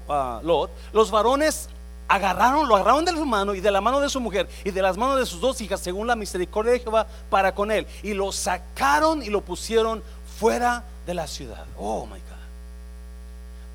[0.10, 1.70] ah, Lot, los varones
[2.08, 4.82] agarraron, lo agarraron de su mano y de la mano de su mujer y de
[4.82, 7.88] las manos de sus dos hijas, según la misericordia de Jehová, para con él.
[8.04, 10.04] Y lo sacaron y lo pusieron
[10.39, 11.65] fuera de la ciudad.
[11.78, 12.28] Oh my God.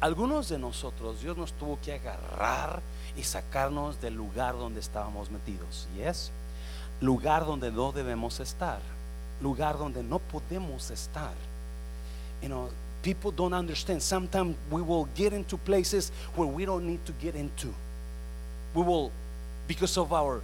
[0.00, 2.80] Algunos de nosotros, Dios nos tuvo que agarrar
[3.16, 5.88] y sacarnos del lugar donde estábamos metidos.
[5.96, 6.30] Y es
[7.00, 8.80] lugar donde no debemos estar
[9.42, 11.34] lugar donde no podemos estar.
[12.42, 12.68] You know,
[13.02, 14.02] people don't understand.
[14.02, 17.68] Sometimes we will get into places where we don't need to get into.
[18.74, 19.10] We will,
[19.68, 20.40] because of our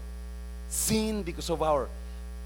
[0.69, 1.89] sin, because of our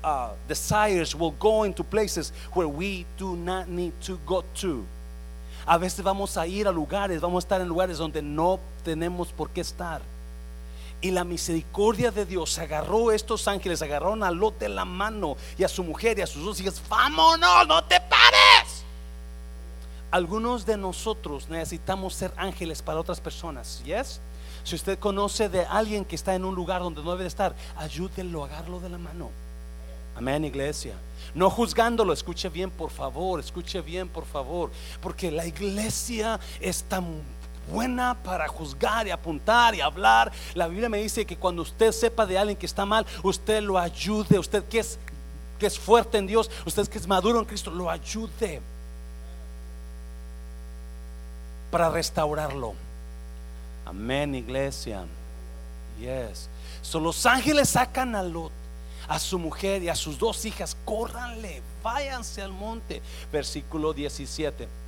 [0.04, 4.84] uh, desires, will go into places where we do not need to go to.
[5.66, 9.32] A veces vamos a ir a lugares, vamos a estar en lugares donde no tenemos
[9.32, 10.00] por qué estar.
[11.02, 15.36] Y la misericordia de Dios agarró a estos ángeles, agarraron a Lot de la mano
[15.58, 16.80] y a su mujer y a sus dos hijas.
[16.88, 18.84] Vámonos, no te pares.
[20.12, 23.82] Algunos de nosotros necesitamos ser ángeles para otras personas.
[23.84, 24.20] Yes.
[24.62, 28.44] Si usted conoce de alguien que está en un lugar donde no debe estar, ayúdenlo,
[28.44, 29.30] agarlo de la mano.
[30.16, 30.94] Amén, iglesia.
[31.34, 34.70] No juzgándolo, escuche bien, por favor, escuche bien, por favor.
[35.00, 37.22] Porque la iglesia es tan
[37.70, 40.32] buena para juzgar y apuntar y hablar.
[40.54, 43.78] La Biblia me dice que cuando usted sepa de alguien que está mal, usted lo
[43.78, 44.38] ayude.
[44.38, 44.98] Usted que es,
[45.58, 48.60] que es fuerte en Dios, usted que es maduro en Cristo, lo ayude
[51.70, 52.74] para restaurarlo.
[53.86, 55.04] Amén, iglesia.
[55.98, 56.48] Yes.
[56.82, 58.52] So, los ángeles sacan a Lot,
[59.08, 60.76] a su mujer y a sus dos hijas.
[60.84, 63.00] Córranle, váyanse al monte.
[63.32, 64.81] Versículo 17.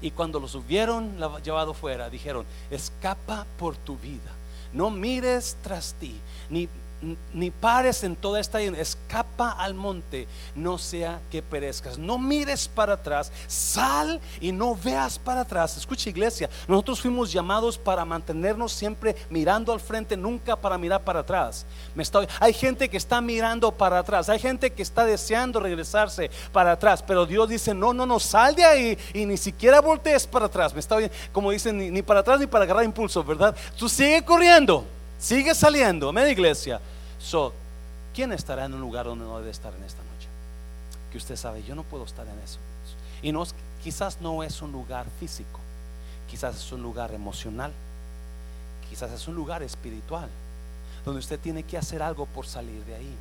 [0.00, 4.32] Y cuando los hubieron llevado fuera, dijeron, escapa por tu vida.
[4.72, 6.68] No mires tras ti, ni
[7.32, 11.98] ni pares en toda esta escapa al monte, no sea que perezcas.
[11.98, 15.76] No mires para atrás, sal y no veas para atrás.
[15.76, 21.20] Escucha iglesia, nosotros fuimos llamados para mantenernos siempre mirando al frente, nunca para mirar para
[21.20, 21.66] atrás.
[21.94, 22.04] Me
[22.40, 27.02] hay gente que está mirando para atrás, hay gente que está deseando regresarse para atrás,
[27.06, 30.72] pero Dios dice, no, no, no, sal de ahí y ni siquiera voltees para atrás.
[30.74, 33.54] Me está bien, como dicen, ni, ni para atrás ni para agarrar impulso, ¿verdad?
[33.76, 34.97] Tú sigue corriendo.
[35.18, 36.80] Sigue saliendo, amén iglesia.
[37.18, 37.52] So,
[38.14, 40.28] ¿quién estará en un lugar donde no debe estar en esta noche?
[41.10, 42.58] Que usted sabe, yo no puedo estar en eso.
[43.20, 43.44] Y no,
[43.82, 45.58] quizás no es un lugar físico,
[46.30, 47.72] quizás es un lugar emocional,
[48.88, 50.28] quizás es un lugar espiritual,
[51.04, 53.16] donde usted tiene que hacer algo por salir de ahí.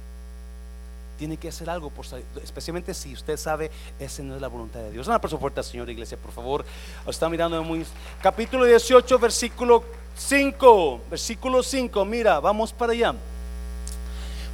[1.17, 2.05] Tiene que hacer algo por
[2.43, 5.07] especialmente si usted sabe, esa no es la voluntad de Dios.
[5.07, 6.63] Una persona fuerte, Señor Iglesia, por favor.
[7.07, 7.85] Está mirando muy.
[8.21, 9.83] Capítulo 18, versículo
[10.15, 13.15] 5, versículo 5, mira, vamos para allá.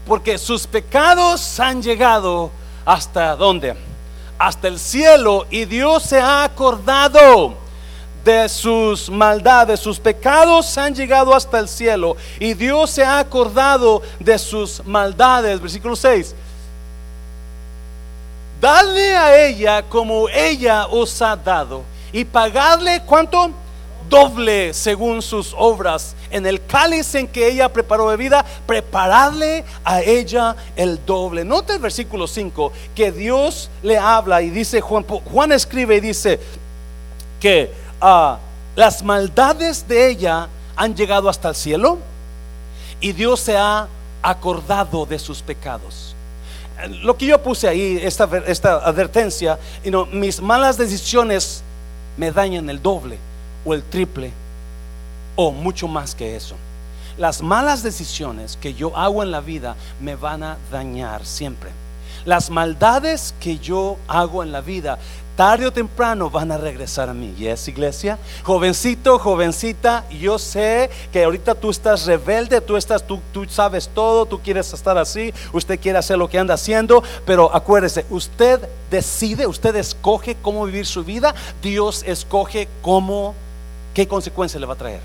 [0.08, 2.52] Porque sus pecados han llegado
[2.86, 3.76] hasta dónde?
[4.38, 7.56] Hasta el cielo y Dios se ha acordado
[8.24, 14.02] de sus maldades, sus pecados han llegado hasta el cielo y Dios se ha acordado
[14.20, 15.60] de sus maldades.
[15.60, 16.36] Versículo 6.
[18.64, 23.52] Dale a ella como ella os ha dado y pagadle cuánto?
[24.10, 26.16] doble según sus obras.
[26.32, 31.44] En el cáliz en que ella preparó bebida, prepararle a ella el doble.
[31.44, 36.40] Nota el versículo 5 que Dios le habla y dice, Juan, Juan escribe y dice
[37.42, 38.38] que ah,
[38.78, 40.48] las maldades de ella
[40.78, 41.98] han llegado hasta el cielo
[43.02, 43.90] y Dios se ha
[44.22, 46.13] acordado de sus pecados.
[47.04, 51.64] Lo que yo puse ahí, esta, esta advertencia, y no mis malas decisiones
[52.18, 53.18] me dañan el doble
[53.66, 54.32] o el triple
[55.36, 56.56] o mucho más que eso.
[57.18, 61.70] Las malas decisiones que yo hago en la vida me van a dañar siempre.
[62.26, 64.98] Las maldades que yo hago en la vida
[65.36, 67.34] tarde o temprano van a regresar a mí.
[67.38, 68.20] ¿Y es iglesia?
[68.44, 74.26] Jovencito, jovencita, yo sé que ahorita tú estás rebelde, tú estás, tú, tú sabes todo,
[74.26, 79.48] tú quieres estar así, usted quiere hacer lo que anda haciendo, pero acuérdese, usted decide,
[79.48, 83.34] usted escoge cómo vivir su vida, Dios escoge cómo
[83.94, 85.02] ¿qué consecuencia le va a traer?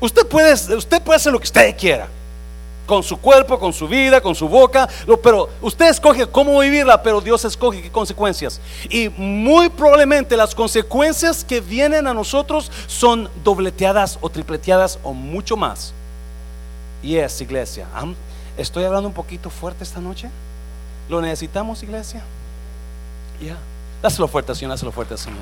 [0.00, 2.08] Usted puede, usted puede hacer lo que usted quiera,
[2.86, 4.88] con su cuerpo, con su vida, con su boca,
[5.22, 8.60] pero usted escoge cómo vivirla, pero Dios escoge qué consecuencias.
[8.88, 15.56] Y muy probablemente las consecuencias que vienen a nosotros son dobleteadas o tripleteadas o mucho
[15.56, 15.92] más.
[17.02, 17.86] Y es, iglesia,
[18.56, 20.30] estoy hablando un poquito fuerte esta noche.
[21.08, 22.22] ¿Lo necesitamos, iglesia?
[23.40, 23.56] Ya.
[24.02, 25.40] Dáselo fuerte, Señor, dáselo fuerte, Señor.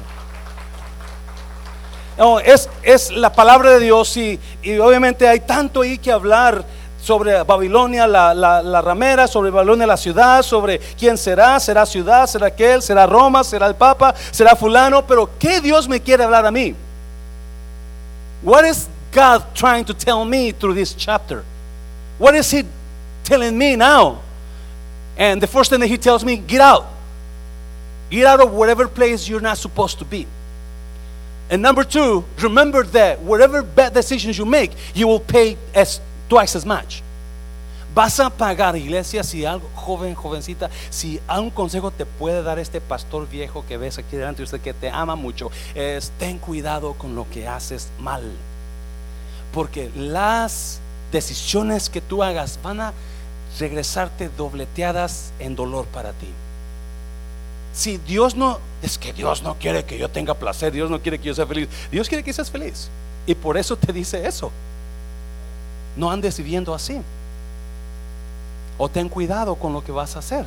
[2.18, 4.38] No, es, es la palabra de Dios y,
[4.80, 6.64] obviamente hay tanto ahí que hablar
[7.02, 12.80] sobre Babilonia, la, ramera, sobre Babilonia, la ciudad, sobre quién será, será ciudad, será aquel,
[12.80, 16.76] será Roma, será el Papa, será fulano, pero ¿qué Dios me quiere hablar a mí?
[18.40, 21.42] What is God trying to tell me through this chapter?
[22.18, 22.62] What is He
[23.24, 24.20] telling me now?
[25.18, 26.86] And the first thing that He tells me, get out.
[28.10, 30.26] Get out of whatever place you're not supposed to be.
[31.50, 36.00] And number two, remember that whatever bad decisions you make, you will pay as
[36.32, 37.02] twice as much.
[37.94, 42.80] Vas a pagar, iglesia, si algo, joven, jovencita, si un consejo te puede dar este
[42.80, 46.94] pastor viejo que ves aquí delante de usted que te ama mucho, es ten cuidado
[46.94, 48.22] con lo que haces mal.
[49.52, 50.80] Porque las
[51.12, 52.94] decisiones que tú hagas van a
[53.60, 56.28] regresarte dobleteadas en dolor para ti.
[57.74, 61.18] Si Dios no, es que Dios no quiere que yo tenga placer, Dios no quiere
[61.18, 62.88] que yo sea feliz, Dios quiere que seas feliz.
[63.26, 64.50] Y por eso te dice eso.
[65.96, 67.00] No andes viviendo así.
[68.78, 70.46] O ten cuidado con lo que vas a hacer.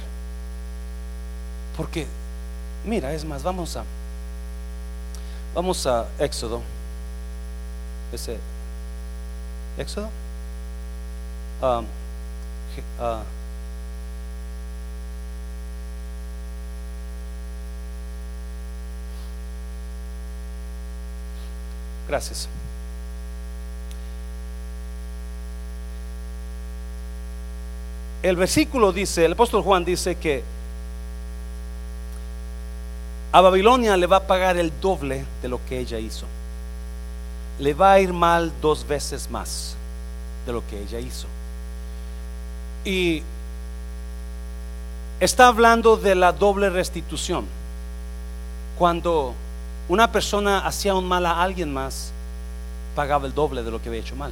[1.77, 2.08] Porque,
[2.86, 3.84] mira, es más, vamos a,
[5.53, 6.62] vamos a Éxodo.
[8.12, 8.38] Ese,
[9.77, 10.10] Éxodo.
[11.62, 11.84] Uh,
[22.08, 22.47] Gracias.
[28.25, 30.43] El versículo dice, el apóstol Juan dice que
[33.31, 36.26] a Babilonia le va a pagar el doble de lo que ella hizo.
[37.59, 39.76] Le va a ir mal dos veces más
[40.47, 41.28] de lo que ella hizo.
[42.84, 43.21] Y
[45.19, 47.45] está hablando de la doble restitución.
[48.80, 49.36] Cuando
[49.88, 52.11] una persona hacía un mal a alguien más,
[52.95, 54.32] pagaba el doble de lo que había hecho mal.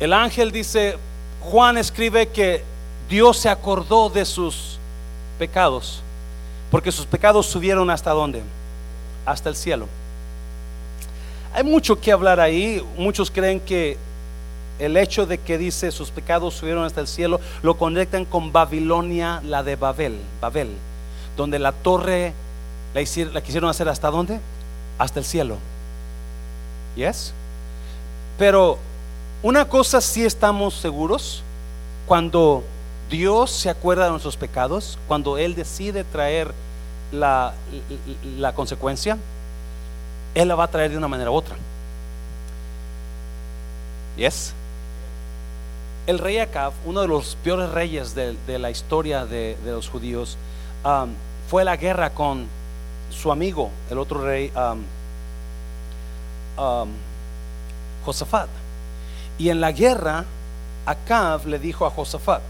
[0.00, 0.96] El ángel dice,
[1.40, 2.62] Juan escribe que
[3.08, 4.78] Dios se acordó de sus
[5.38, 6.02] pecados,
[6.70, 8.42] porque sus pecados subieron hasta dónde?
[9.26, 9.86] Hasta el cielo.
[11.52, 12.84] Hay mucho que hablar ahí.
[12.96, 13.96] Muchos creen que
[14.78, 19.42] el hecho de que dice sus pecados subieron hasta el cielo lo conectan con Babilonia,
[19.44, 20.70] la de Babel, Babel,
[21.36, 22.32] donde la torre
[22.94, 23.00] la,
[23.32, 24.40] la quisieron hacer hasta dónde?
[24.98, 25.56] Hasta el cielo.
[26.96, 27.32] ¿Yes?
[28.38, 28.78] Pero
[29.42, 31.42] una cosa sí estamos seguros,
[32.06, 32.62] cuando
[33.08, 36.52] Dios se acuerda de nuestros pecados, cuando Él decide traer
[37.12, 37.54] la,
[38.54, 39.16] consecuencia,
[40.34, 41.56] Él la va a traer de una manera u otra.
[44.16, 44.52] ¿Yes?
[46.06, 50.36] El rey Acab, uno de los peores reyes de, la historia de, los judíos,
[50.84, 51.10] um,
[51.48, 52.46] fue a la guerra con
[53.10, 54.84] su amigo, el otro rey, um,
[56.62, 56.88] um,
[58.04, 58.59] Josafat.
[59.40, 60.26] Y en la guerra,
[60.84, 62.42] Acab le dijo a Josafat,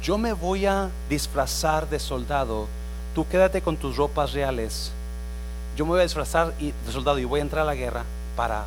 [0.00, 2.68] yo me voy a disfrazar de soldado,
[3.12, 4.92] tú quédate con tus ropas reales,
[5.76, 8.04] yo me voy a disfrazar de soldado y voy a entrar a la guerra
[8.36, 8.64] para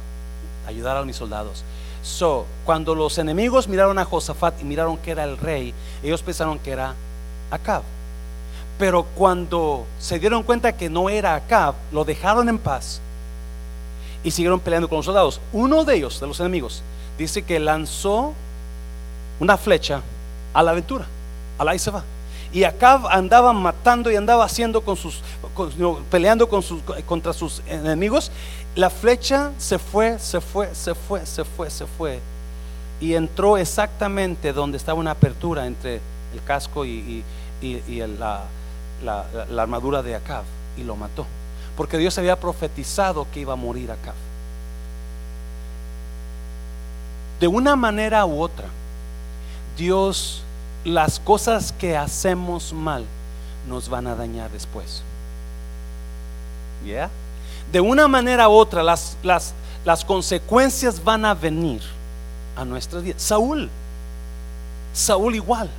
[0.68, 1.64] ayudar a mis soldados.
[2.04, 5.74] So, cuando los enemigos miraron a Josafat y miraron que era el rey,
[6.04, 6.96] ellos pensaron que era
[7.50, 7.84] Acab.
[8.78, 13.00] Pero cuando se dieron cuenta que no era Acab, lo dejaron en paz
[14.26, 15.40] y siguieron peleando con los soldados.
[15.54, 16.82] Uno de ellos, de los enemigos,
[17.18, 18.34] dice que lanzó
[19.40, 20.02] una flecha
[20.52, 21.06] a la aventura,
[21.60, 22.04] a la y se va.
[22.52, 25.22] Y Acab andaba matando y andaba haciendo con sus,
[26.10, 28.32] peleando con sus, contra sus enemigos.
[28.76, 32.20] La flecha se fue, se fue, se fue, se fue, se fue.
[33.00, 35.96] Y entró exactamente donde estaba una apertura entre
[36.34, 37.24] el casco y,
[37.62, 38.44] la,
[39.04, 40.44] la, armadura de Acab.
[40.78, 41.28] Y lo mató.
[41.76, 44.14] Porque Dios había profetizado que iba a morir Acab.
[47.40, 48.68] De una manera u otra,
[49.78, 50.44] Dios
[50.86, 53.06] las cosas que hacemos mal
[53.68, 55.02] nos van a dañar después.
[56.86, 57.10] ¿Ya?
[57.72, 59.54] De una manera u otra, las, las,
[59.84, 61.82] las consecuencias van a venir
[62.56, 63.22] a nuestras vidas.
[63.22, 63.70] Saúl,
[64.94, 65.70] Saúl igual.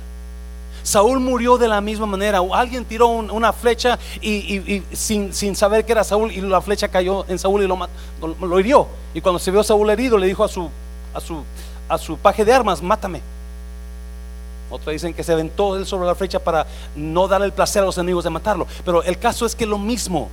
[0.87, 2.39] Saúl murió de la misma manera.
[2.53, 7.37] Alguien tiró una flecha y, sin, saber que era Saúl y la flecha cayó en
[7.37, 8.87] Saúl y lo, hirió.
[9.13, 13.21] Y cuando se vio Saúl herido le dijo a su, paje de armas, mátame.
[14.69, 16.65] Otros dicen que se aventó él sobre la flecha para
[16.95, 18.65] no dar el placer a los enemigos de matarlo.
[18.85, 20.29] Pero el caso es que lo mismo.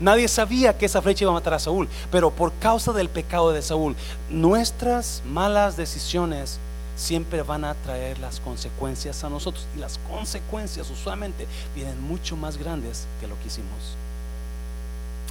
[0.00, 1.88] Nadie sabía que esa flecha iba a matar a Saúl.
[2.12, 3.96] Pero por causa del pecado de Saúl,
[4.28, 6.60] nuestras malas decisiones
[6.96, 9.66] siempre van a traer las consecuencias a nosotros.
[9.76, 13.96] Y las consecuencias usualmente vienen mucho más grandes que lo que hicimos.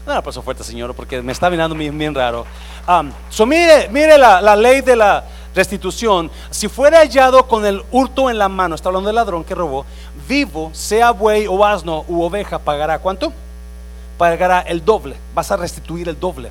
[0.05, 2.45] No, paso fuerte, Señor, porque me está mirando bien, raro.
[2.87, 3.11] Um,
[3.47, 5.23] mire, mire la ley de la
[5.55, 9.55] restitución, si fuera hallado con el hurto en la mano, está hablando del ladrón que
[9.55, 9.85] robó,
[10.27, 13.31] vivo, sea buey o asno u oveja, pagará cuánto?
[14.17, 16.49] Pagará el doble, vas a restituir el doble.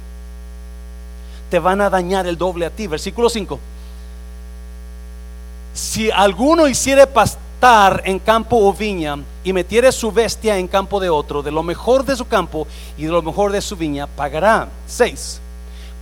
[1.51, 2.87] Te van a dañar el doble a ti.
[2.87, 3.61] Versículo 5.
[5.73, 11.11] Si alguno hiciere pastar en campo o viña y metiere su bestia en campo de
[11.11, 12.67] otro, de lo mejor de su campo
[12.99, 14.69] y de lo mejor de su viña, pagará.
[14.87, 15.41] 6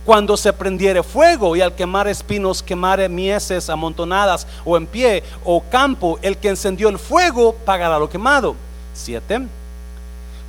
[0.05, 5.61] cuando se prendiere fuego y al quemar espinos quemare mieses amontonadas o en pie o
[5.61, 8.55] campo, el que encendió el fuego pagará lo quemado.
[8.93, 9.41] Siete.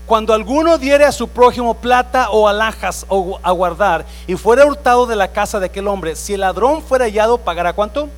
[0.06, 5.06] Cuando alguno diere a su prójimo plata o alhajas o a guardar y fuera hurtado
[5.06, 8.08] de la casa de aquel hombre, si el ladrón fuera hallado, pagará cuánto?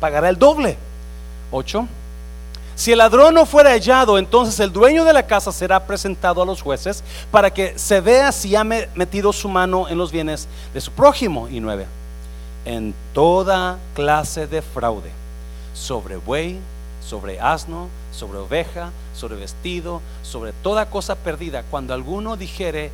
[0.00, 0.76] Pagará el doble.
[1.52, 1.86] Ocho.
[2.74, 6.46] Si el ladrón no fuera hallado, entonces el dueño de la casa será presentado a
[6.46, 10.80] los jueces para que se vea si ha metido su mano en los bienes de
[10.80, 11.46] su prójimo.
[11.48, 11.86] Y nueve,
[12.64, 15.10] en toda clase de fraude,
[15.74, 16.58] sobre buey,
[17.06, 22.90] sobre asno, sobre oveja, sobre vestido, sobre toda cosa perdida, cuando alguno dijere,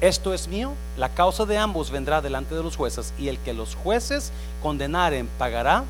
[0.00, 3.54] esto es mío, la causa de ambos vendrá delante de los jueces y el que
[3.54, 4.32] los jueces
[4.62, 5.84] condenaren pagará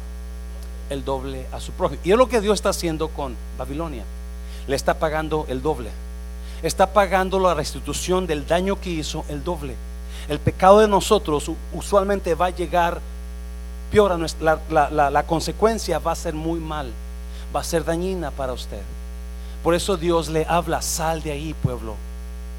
[0.90, 2.00] el doble a su prójimo.
[2.04, 4.04] Y es lo que Dios está haciendo con Babilonia.
[4.66, 5.90] Le está pagando el doble.
[6.62, 9.74] Está pagando la restitución del daño que hizo el doble.
[10.28, 13.00] El pecado de nosotros usualmente va a llegar
[13.90, 16.90] peor a nuestra, la, la consecuencia va a ser muy mal,
[17.54, 18.82] va a ser dañina para usted.
[19.62, 21.94] Por eso Dios le habla, sal de ahí, pueblo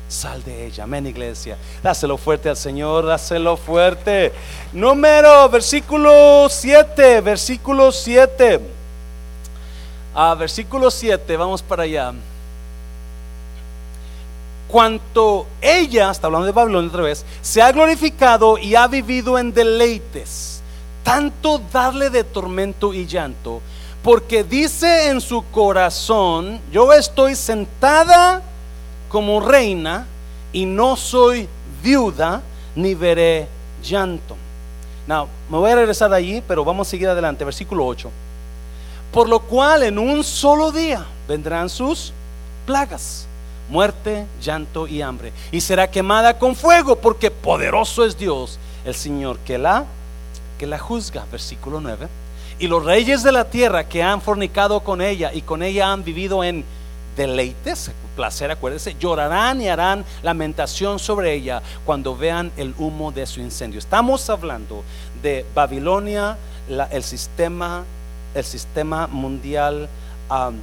[0.10, 0.84] sal de ella.
[0.84, 1.58] Amén, iglesia.
[1.82, 4.34] Dáselo fuerte al Señor, dáselo fuerte.
[4.74, 8.60] Número, versículo 7, versículo 7.
[10.14, 12.12] A versículo 7, vamos para allá.
[14.68, 19.54] Cuanto ella, está hablando de Babilonia otra vez, se ha glorificado y ha vivido en
[19.54, 20.60] deleites
[21.10, 23.62] tanto darle de tormento y llanto,
[24.04, 28.44] porque dice en su corazón, yo estoy sentada
[29.10, 30.06] como reina
[30.54, 31.48] y no soy
[31.84, 32.42] viuda
[32.76, 33.48] ni veré
[33.84, 34.36] llanto.
[35.08, 38.10] Now, me voy a regresar allí, pero vamos a seguir adelante, versículo 8.
[39.12, 42.14] Por lo cual en un solo día vendrán sus
[42.66, 43.28] plagas,
[43.70, 49.40] muerte, llanto y hambre, y será quemada con fuego, porque poderoso es Dios, el Señor
[49.40, 49.86] que la
[50.60, 52.08] que la juzga, versículo 9.
[52.60, 56.04] Y los reyes de la tierra que han fornicado con ella y con ella han
[56.04, 56.66] vivido en
[57.20, 63.42] deleites, placer, acuérdense, llorarán y harán lamentación sobre ella cuando vean el humo de su
[63.42, 63.78] incendio.
[63.78, 64.86] Estamos hablando
[65.22, 66.38] de Babilonia,
[66.70, 67.84] el sistema,
[68.34, 69.90] el sistema mundial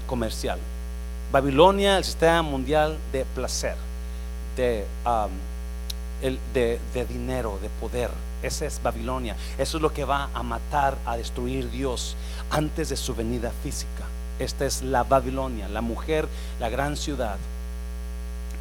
[0.06, 0.58] comercial.
[1.30, 3.76] Babilonia, el sistema mundial de placer,
[4.56, 4.86] de,
[6.22, 8.08] de dinero, de poder.
[8.42, 9.36] Esa es Babilonia.
[9.58, 12.16] Eso es lo que va a matar, a destruir Dios
[12.48, 14.05] antes de su venida física.
[14.38, 16.28] Esta es la Babilonia, la mujer,
[16.60, 17.36] la gran ciudad.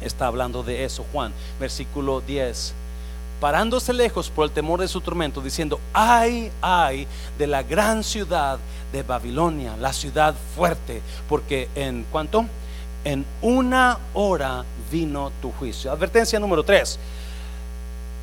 [0.00, 2.74] Está hablando de eso Juan, versículo 10.
[3.40, 7.06] Parándose lejos por el temor de su tormento, diciendo, ay, ay
[7.38, 8.58] de la gran ciudad
[8.92, 12.46] de Babilonia, la ciudad fuerte, porque en cuanto,
[13.04, 15.92] en una hora vino tu juicio.
[15.92, 16.98] Advertencia número 3.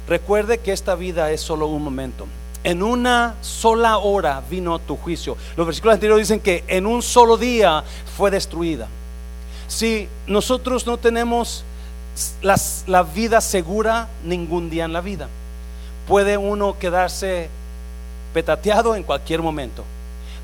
[0.08, 2.26] Recuerde que esta vida es solo un momento.
[2.64, 5.36] En una sola hora vino tu juicio.
[5.58, 7.84] Los versículos anteriores dicen que en un solo día
[8.18, 8.88] fue destruida.
[9.68, 11.66] Si nosotros no tenemos
[12.42, 15.28] la vida segura ningún día en la vida,
[16.08, 17.50] puede uno quedarse
[18.34, 19.84] petateado en cualquier momento.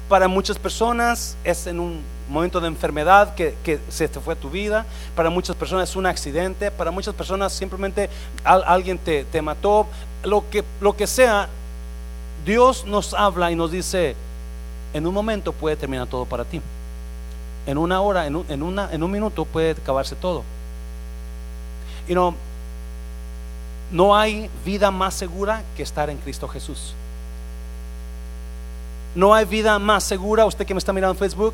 [0.09, 4.85] Para muchas personas es en un momento de enfermedad que, se te fue tu vida.
[5.15, 6.71] Para muchas personas es un accidente.
[6.71, 8.09] Para muchas personas simplemente
[8.43, 9.87] alguien te, te, mató.
[10.23, 11.47] Lo que, lo que sea,
[12.49, 14.15] Dios nos habla y nos dice,
[14.95, 16.59] en un momento puede terminar todo para ti.
[17.67, 20.41] En una hora, en un, una, en un minuto puede acabarse todo.
[22.07, 22.33] Y no,
[23.91, 26.95] no hay vida más segura que estar en Cristo Jesús.
[29.13, 31.53] No hay vida más segura, usted que me está mirando en Facebook,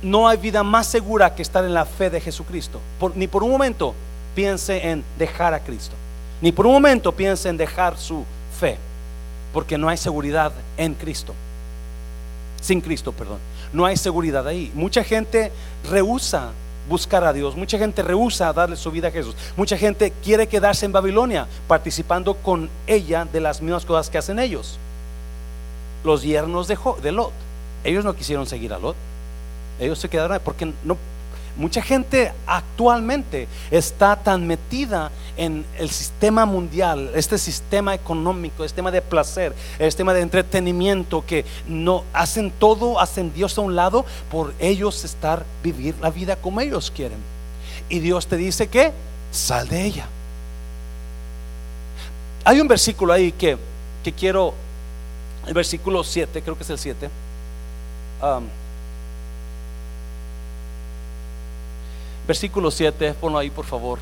[0.00, 2.80] no hay vida más segura que estar en la fe de Jesucristo.
[3.14, 3.92] ni por un momento
[4.34, 5.94] piense en dejar a Cristo.
[6.40, 8.24] Ni por un momento piense en dejar su
[8.58, 8.78] fe
[9.54, 11.32] porque no hay seguridad en Cristo.
[12.60, 13.38] Sin Cristo, perdón.
[13.72, 14.72] No hay seguridad ahí.
[14.74, 15.52] Mucha gente
[15.88, 16.50] rehúsa
[16.88, 17.56] buscar a Dios.
[17.56, 19.36] Mucha gente rehúsa darle su vida a Jesús.
[19.56, 24.40] Mucha gente quiere quedarse en Babilonia participando con ella de las mismas cosas que hacen
[24.40, 24.76] ellos.
[26.02, 27.32] Los yernos de, Lot.
[27.84, 28.96] Ellos no quisieron seguir a Lot.
[29.78, 30.98] Ellos se quedaron porque no,
[31.56, 38.90] Mucha gente actualmente está tan metida en el sistema mundial, este sistema económico, este tema
[38.90, 44.04] de placer, este tema de entretenimiento, que no hacen todo, hacen Dios a un lado
[44.32, 47.18] por ellos estar, vivir la vida como ellos quieren.
[47.88, 48.90] Y Dios te dice que
[49.30, 50.08] sal de ella.
[52.44, 53.56] Hay un versículo ahí que,
[54.02, 54.54] que quiero,
[55.46, 57.10] el versículo 7, creo que es el 7.
[62.26, 63.98] Versículo 7, ponlo ahí por favor.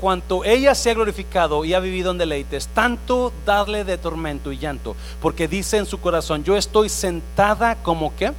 [0.00, 4.58] Cuanto ella se ha glorificado y ha vivido en deleites, tanto darle de tormento y
[4.58, 8.32] llanto, porque dice en su corazón, yo estoy sentada como que,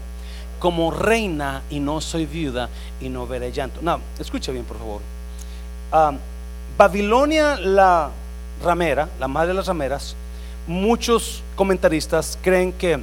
[0.59, 2.69] como reina y no soy viuda
[2.99, 3.79] y no veré llanto.
[3.81, 5.01] No, escucha bien por favor.
[5.91, 6.13] Ah,
[6.77, 8.09] Babilonia la
[8.63, 10.15] ramera, la madre de las rameras,
[10.65, 12.99] muchos comentaristas creen que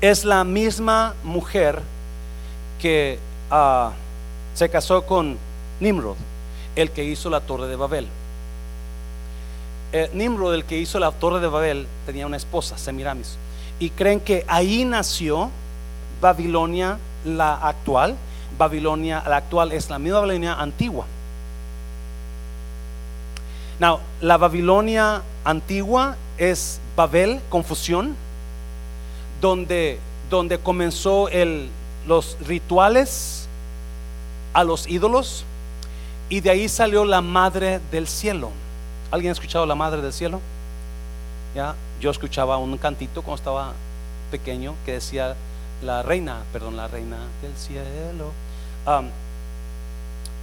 [0.00, 1.80] es la misma mujer
[2.80, 3.18] que...
[3.50, 4.01] Uh,
[4.54, 5.38] se casó con
[5.80, 6.16] Nimrod,
[6.76, 8.06] el que hizo la torre de Babel.
[9.92, 13.36] Eh, Nimrod, el que hizo la torre de Babel, tenía una esposa, Semiramis,
[13.78, 15.50] y creen que ahí nació
[16.20, 18.16] Babilonia la actual.
[18.58, 21.06] Babilonia la actual es la misma Babilonia antigua.
[23.80, 28.14] Now, la Babilonia antigua es Babel, confusión,
[29.40, 29.98] donde,
[30.30, 31.28] donde comenzó
[32.06, 33.41] los rituales
[34.52, 35.44] a los ídolos
[36.28, 38.50] y de ahí salió la madre del cielo.
[39.10, 40.40] ¿Alguien ha escuchado la madre del cielo?
[41.54, 41.74] ¿Ya?
[42.00, 43.72] Yo escuchaba un cantito cuando estaba
[44.30, 45.36] pequeño que decía
[45.82, 48.32] la reina, perdón, la reina del cielo.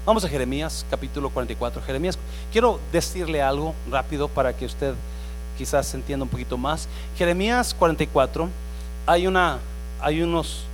[0.05, 1.81] vamos a Jeremías capítulo 44.
[1.81, 2.17] Jeremías,
[2.51, 4.93] quiero decirle algo rápido para que usted
[5.57, 6.87] quizás entienda un poquito más.
[7.17, 8.47] Jeremías 44,
[9.07, 9.57] hay una,
[10.01, 10.65] hay unos,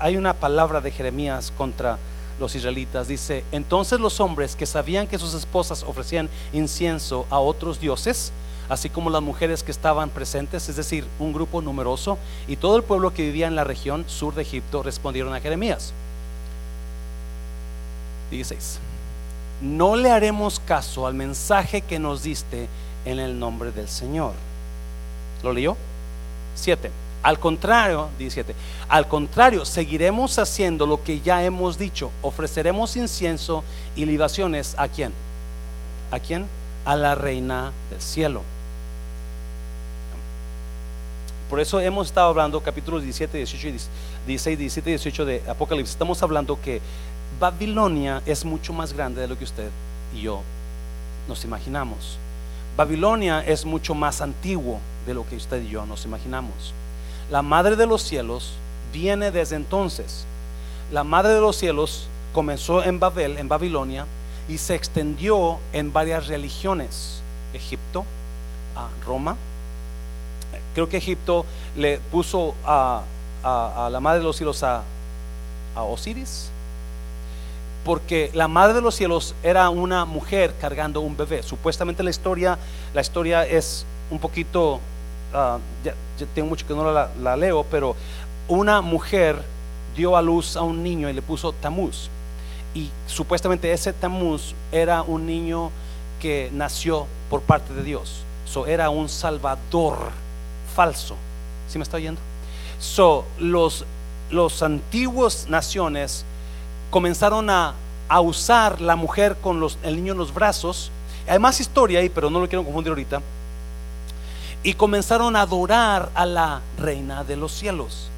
[0.00, 1.96] hay una palabra de Jeremías contra
[2.40, 7.78] los israelitas, dice, entonces los hombres que sabían que sus esposas ofrecían incienso a otros
[7.78, 8.32] dioses,
[8.68, 12.18] así como las mujeres que estaban presentes, es decir, un grupo numeroso,
[12.48, 15.92] y todo el pueblo que vivía en la región sur de Egipto respondieron a Jeremías.
[18.30, 18.78] 16.
[19.60, 22.68] No le haremos caso al mensaje que nos diste
[23.04, 24.32] en el nombre del Señor.
[25.42, 25.76] ¿Lo leyó?
[26.54, 26.90] 7.
[27.22, 28.54] Al contrario, 17,
[28.88, 32.10] al contrario, seguiremos haciendo lo que ya hemos dicho.
[32.22, 33.62] Ofreceremos incienso
[33.94, 35.12] y libaciones a quién?
[36.10, 36.46] ¿A quién?
[36.84, 38.42] A la reina del cielo.
[41.50, 43.78] Por eso hemos estado hablando capítulos 17, 18,
[44.26, 45.94] 16, 17 y 18 de Apocalipsis.
[45.94, 46.80] Estamos hablando que
[47.38, 49.68] Babilonia es mucho más grande de lo que usted
[50.14, 50.42] y yo
[51.28, 52.18] nos imaginamos.
[52.76, 56.72] Babilonia es mucho más antiguo de lo que usted y yo nos imaginamos.
[57.30, 58.52] La Madre de los Cielos
[58.92, 60.24] viene desde entonces.
[60.90, 64.06] La Madre de los Cielos comenzó en Babel, en Babilonia,
[64.48, 67.22] y se extendió en varias religiones.
[67.54, 68.04] Egipto,
[69.06, 69.36] Roma.
[70.74, 71.44] Creo que Egipto
[71.76, 73.02] le puso a,
[73.44, 74.82] la Madre de los Cielos a,
[75.76, 76.50] a Osiris,
[77.84, 81.42] porque la madre de los cielos era una mujer cargando un bebé.
[81.42, 82.58] Supuestamente la historia,
[82.92, 84.80] la historia es un poquito
[85.32, 85.94] Ah, ya,
[86.34, 87.94] tengo mucho que no la, leo, pero
[88.48, 89.40] una mujer
[89.96, 92.08] dio a luz a un niño y le puso Tamuz.
[92.74, 95.70] Y supuestamente ese Tamuz era un niño
[96.20, 98.22] que nació por parte de Dios.
[98.44, 99.98] So, era un salvador
[100.74, 101.16] falso.
[101.68, 102.20] ¿Sí me está oyendo?
[102.80, 103.84] So, los,
[104.30, 106.24] los antiguos naciones
[106.90, 107.74] comenzaron a,
[108.08, 110.90] a usar la mujer con los, el niño en los brazos.
[111.28, 113.20] Hay más historia ahí, pero no lo quiero confundir ahorita
[114.62, 118.08] y comenzaron a adorar a la reina de los cielos,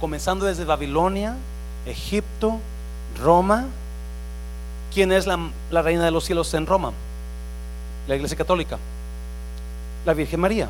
[0.00, 1.36] comenzando desde Babilonia,
[1.86, 2.58] Egipto,
[3.22, 3.66] Roma.
[4.92, 5.38] ¿Quién es la,
[5.82, 6.92] reina de los cielos en Roma?
[8.06, 8.78] La iglesia católica,
[10.04, 10.68] la Virgen María.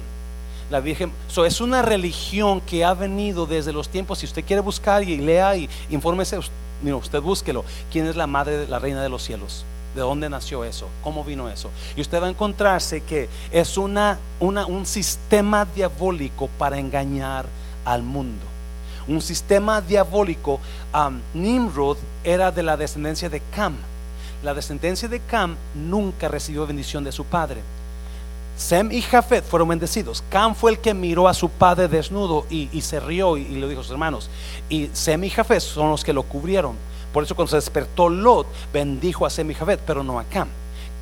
[0.71, 4.19] La Virgen, so, es una religión que ha venido desde los tiempos.
[4.19, 7.65] Si usted quiere buscar y lea y infórmese, usted búsquelo.
[7.93, 9.65] ¿Quién es la madre, la reina de los cielos?
[9.97, 11.71] De dónde nació eso, cómo vino eso.
[11.97, 17.47] Y usted va a encontrarse que es una, un sistema diabólico para engañar
[17.85, 18.45] al mundo.
[19.09, 20.61] Un sistema diabólico.
[21.33, 23.75] Nimrod era de la descendencia de Cam.
[24.43, 27.63] La descendencia de Cam nunca recibió bendición de su padre.
[28.59, 30.23] Sem y Jafet fueron bendecidos.
[30.29, 33.69] Cam fue el que miró a su padre desnudo y, se rió y, y, le
[33.69, 34.29] dijo a sus hermanos.
[34.69, 36.77] Y Sem y Jafet son los que lo cubrieron.
[37.17, 39.51] Por eso cuando se despertó Lot, bendijo a Sem
[39.87, 40.49] pero no a Cam.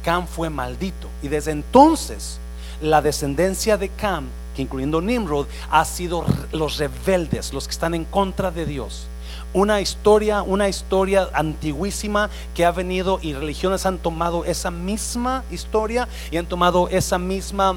[0.05, 1.09] Cam fue maldito.
[1.25, 2.39] Y desde entonces,
[2.81, 8.05] la descendencia de Cam, que incluyendo Nimrod, ha sido los rebeldes, los que están en
[8.05, 9.09] contra de Dios.
[9.53, 16.07] Una historia, una historia antiguísima que ha venido y religiones han tomado esa misma historia
[16.31, 17.75] y han tomado esa misma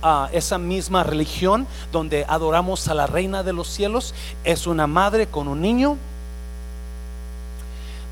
[0.00, 4.14] ah, esa misma religión donde adoramos a la reina de los cielos.
[4.44, 5.98] Es una madre con un niño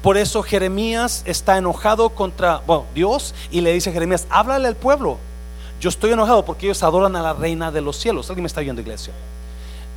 [0.09, 2.63] por eso Jeremías está enojado contra
[2.95, 5.19] Dios y le dice a Jeremías, háblale al pueblo.
[5.83, 8.31] Yo estoy enojado porque ellos adoran a la reina de los cielos.
[8.31, 9.13] ¿Alguien me está viendo, iglesia?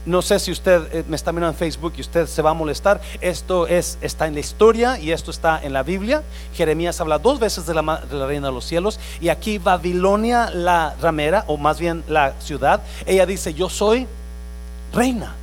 [0.06, 2.54] No sé si usted eh, me está mirando en Facebook y usted se va a
[2.54, 3.00] molestar.
[3.22, 6.24] Esto es, está en la historia y esto está en la Biblia.
[6.56, 9.00] Jeremías habla dos veces de la, de la, reina de los cielos.
[9.22, 14.08] Y aquí Babilonia, la ramera, o más bien la ciudad, ella dice, yo soy
[14.94, 15.38] reina.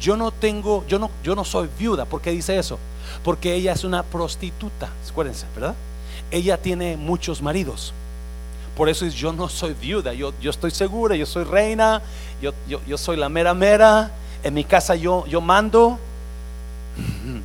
[0.00, 2.06] Yo no tengo, yo no, yo no soy viuda.
[2.06, 2.78] ¿Por qué dice eso?
[3.22, 5.74] porque ella es una prostituta, acuérdense, ¿verdad?
[6.30, 7.92] Ella tiene muchos maridos.
[8.76, 12.00] Por eso es yo no soy viuda, yo, yo estoy segura, yo soy reina,
[12.40, 12.52] yo,
[12.86, 15.98] yo, soy la mera mera, en mi casa yo, yo mando.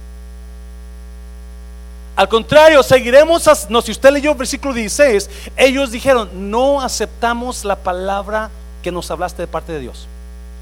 [2.16, 7.76] Al contrario, seguiremos, no, si usted leyó el versículo 16, ellos dijeron, no aceptamos la
[7.76, 8.50] palabra
[8.82, 10.08] que nos hablaste de parte de Dios.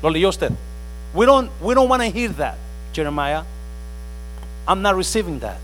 [0.01, 0.51] ¿Lo leyó usted?
[1.13, 2.57] We don't, we don't want to hear that,
[2.91, 3.43] Jeremiah.
[4.67, 5.57] I'm not receiving that.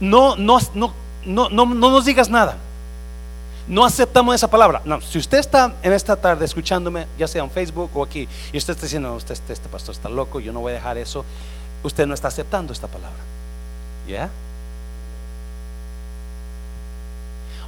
[0.00, 0.92] No, no, no,
[1.24, 2.56] no, no, no nos digas nada.
[3.68, 4.82] No aceptamos esa palabra.
[4.84, 8.58] No, si usted está en esta tarde escuchándome, ya sea en Facebook o aquí, y
[8.58, 11.24] usted está diciendo, usted, este, este pastor está loco, yo no voy a dejar eso,
[11.84, 13.18] usted no está aceptando esta palabra.
[14.08, 14.28] ¿Ya?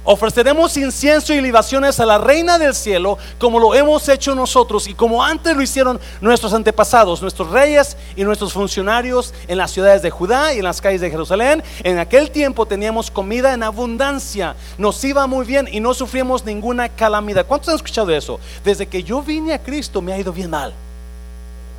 [0.05, 4.93] Ofreceremos incienso y libaciones a la reina del cielo como lo hemos hecho nosotros y
[4.93, 10.09] como antes lo hicieron nuestros antepasados, nuestros reyes y nuestros funcionarios en las ciudades de
[10.09, 11.63] Judá y en las calles de Jerusalén.
[11.83, 16.89] En aquel tiempo teníamos comida en abundancia, nos iba muy bien y no sufrimos ninguna
[16.89, 17.45] calamidad.
[17.45, 18.41] ¿Cuántos han escuchado eso?
[18.65, 20.73] Desde que yo vine a Cristo me ha ido bien mal.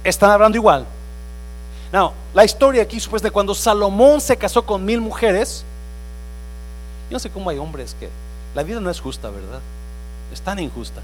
[0.02, 0.86] Están hablando igual.
[1.92, 5.64] No, la historia aquí después de cuando Salomón se casó con mil mujeres,
[7.10, 8.08] yo no sé cómo hay hombres que
[8.54, 9.60] la vida no es justa, ¿verdad?
[10.32, 11.00] es tan injusta.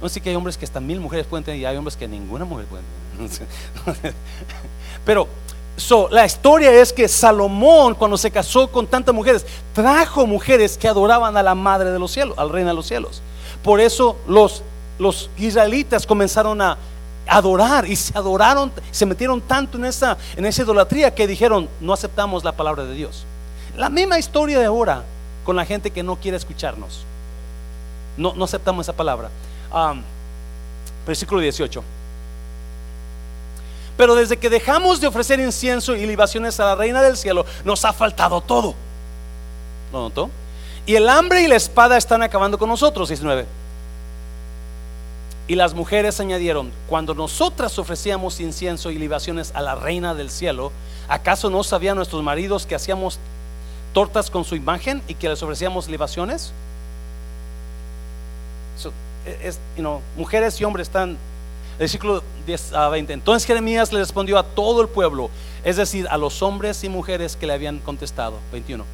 [0.00, 2.08] No sé que hay hombres que hasta mil mujeres pueden tener y hay hombres que
[2.08, 2.82] ninguna mujer puede
[3.92, 4.14] tener.
[5.04, 5.28] Pero
[5.74, 10.86] So, la historia es que Salomón, cuando se casó con tantas mujeres, trajo mujeres que
[10.86, 13.22] adoraban a la madre de los cielos, al reina de los cielos.
[13.64, 14.62] Por eso los,
[14.98, 16.76] los israelitas comenzaron a
[17.26, 21.94] adorar y se adoraron, se metieron tanto en esa, en esa idolatría que dijeron, no
[21.94, 23.24] aceptamos la palabra de Dios.
[23.76, 25.04] La misma historia de ahora
[25.44, 27.04] con la gente que no quiere escucharnos.
[28.16, 29.30] No, no aceptamos esa palabra.
[31.06, 31.82] versículo 18.
[33.96, 37.84] Pero desde que dejamos de ofrecer incienso y libaciones a la reina del cielo, nos
[37.84, 38.74] ha faltado todo.
[39.92, 40.30] ¿Lo notó?
[40.86, 43.46] Y el hambre y la espada están acabando con nosotros, 19.
[45.48, 50.72] Y las mujeres añadieron, cuando nosotras ofrecíamos incienso y libaciones a la reina del cielo,
[51.08, 53.18] ¿acaso no sabían nuestros maridos que hacíamos
[53.92, 56.52] tortas con su imagen y que les ofrecíamos libaciones?
[59.44, 59.60] es,
[60.16, 61.16] mujeres y hombres están
[61.78, 63.12] Versículo 10 a 20.
[63.12, 65.30] Entonces Jeremías le respondió a todo el pueblo,
[65.64, 68.38] es decir, a los hombres y mujeres que le habían contestado.
[68.52, 68.84] 21.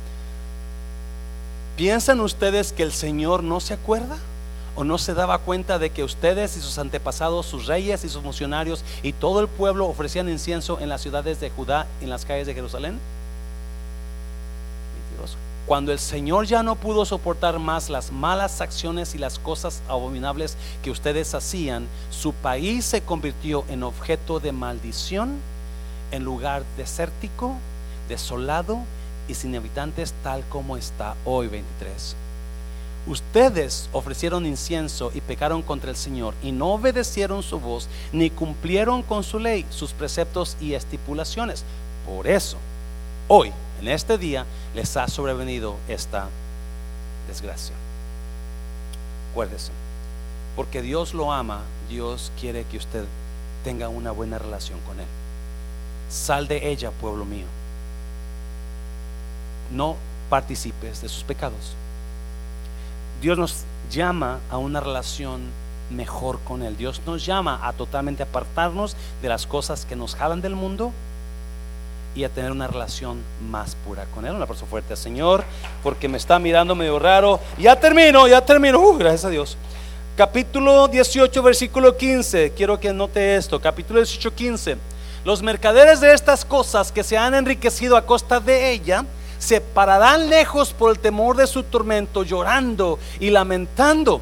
[1.77, 4.17] ¿Piensan ustedes que el Señor no se acuerda?
[4.77, 8.23] ¿O no se daba cuenta de que ustedes y sus antepasados, sus reyes y sus
[8.23, 12.47] funcionarios y todo el pueblo ofrecían incienso en las ciudades de Judá, en las calles
[12.47, 12.99] de Jerusalén?
[15.69, 20.57] Cuando el Señor ya no pudo soportar más las malas acciones y las cosas abominables
[20.83, 25.37] que ustedes hacían, su país se convirtió en objeto de maldición,
[26.11, 27.55] en lugar desértico,
[28.09, 28.79] desolado
[29.29, 32.17] y sin habitantes tal como está hoy 23.
[33.07, 39.03] Ustedes ofrecieron incienso y pecaron contra el Señor y no obedecieron su voz ni cumplieron
[39.03, 41.63] con su ley, sus preceptos y estipulaciones.
[42.07, 42.57] Por eso,
[43.29, 46.29] hoy en este día les ha sobrevenido esta
[47.29, 47.75] desgracia.
[49.31, 49.71] Acuérdese,
[50.57, 53.05] porque Dios lo ama, Dios quiere que usted
[53.63, 55.07] tenga una buena relación con Él.
[56.11, 57.47] Sal de ella, pueblo mío.
[59.71, 59.97] No
[60.31, 61.75] participes de sus pecados.
[63.21, 65.43] Dios nos llama a una relación
[65.91, 66.77] mejor con Él.
[66.77, 70.93] Dios nos llama a totalmente apartarnos de las cosas que nos jalan del mundo
[72.15, 74.35] y a tener una relación más pura con Él.
[74.35, 75.45] Un abrazo fuerte al Señor,
[75.83, 77.41] porque me está mirando medio raro.
[77.59, 78.81] Ya termino, ya termino.
[78.81, 79.57] Uh, gracias a Dios.
[80.17, 82.53] Capítulo 18, versículo 15.
[82.57, 83.61] Quiero que note esto.
[83.61, 84.77] Capítulo 18, 15.
[85.25, 89.05] Los mercaderes de estas cosas que se han enriquecido a costa de ella,
[89.39, 94.21] se pararán lejos por el temor de su tormento, llorando y lamentando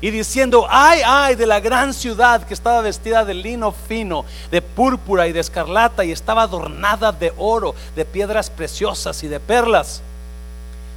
[0.00, 4.62] y diciendo, ay, ay, de la gran ciudad que estaba vestida de lino fino, de
[4.62, 10.02] púrpura y de escarlata y estaba adornada de oro, de piedras preciosas y de perlas.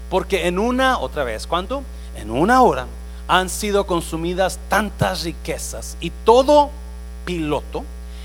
[0.10, 1.84] Porque en una, otra vez, ¿cuánto?
[2.16, 2.86] En una hora
[3.28, 6.70] han sido consumidas tantas riquezas y todo
[7.26, 7.84] piloto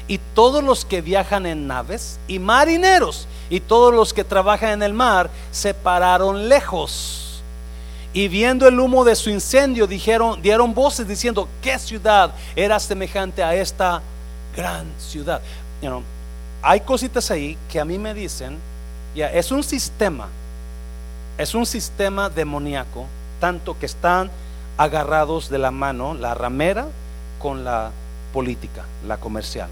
[0.09, 4.83] y todos los que viajan en naves y marineros y todos los que trabajan en
[4.83, 7.26] el mar se pararon lejos
[8.17, 13.43] y viendo el humo de su incendio, dijeron, dieron voces diciendo, ¿qué ciudad era semejante
[13.45, 14.01] a esta
[14.57, 15.43] gran ciudad?
[16.63, 18.57] hay cositas ahí que a mí me dicen,
[19.15, 20.29] ya, es un sistema,
[21.37, 23.05] es un sistema demoníaco,
[23.39, 24.31] tanto que están
[24.79, 26.87] agarrados de la mano la ramera
[27.39, 27.91] con la
[28.33, 29.69] política, la comercial.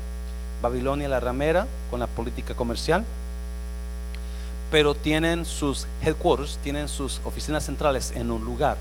[0.61, 3.07] Babilonia la ramera con la política comercial
[4.75, 8.77] pero tienen sus headquarters, tienen sus oficinas centrales en un lugar.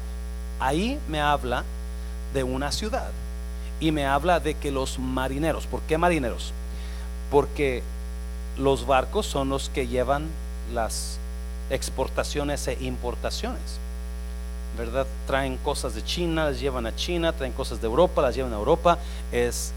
[0.60, 1.64] Ahí me habla
[2.34, 3.12] de una ciudad
[3.80, 6.52] y me habla de que los marineros, ¿por qué marineros?
[7.30, 7.84] Porque
[8.58, 10.26] los barcos son los que llevan
[10.74, 11.20] las
[11.70, 13.78] exportaciones e importaciones.
[14.76, 15.06] ¿Verdad?
[15.28, 18.58] Traen cosas de China, las llevan a China, traen cosas de Europa, las llevan a
[18.58, 18.98] Europa.
[19.32, 19.74] Es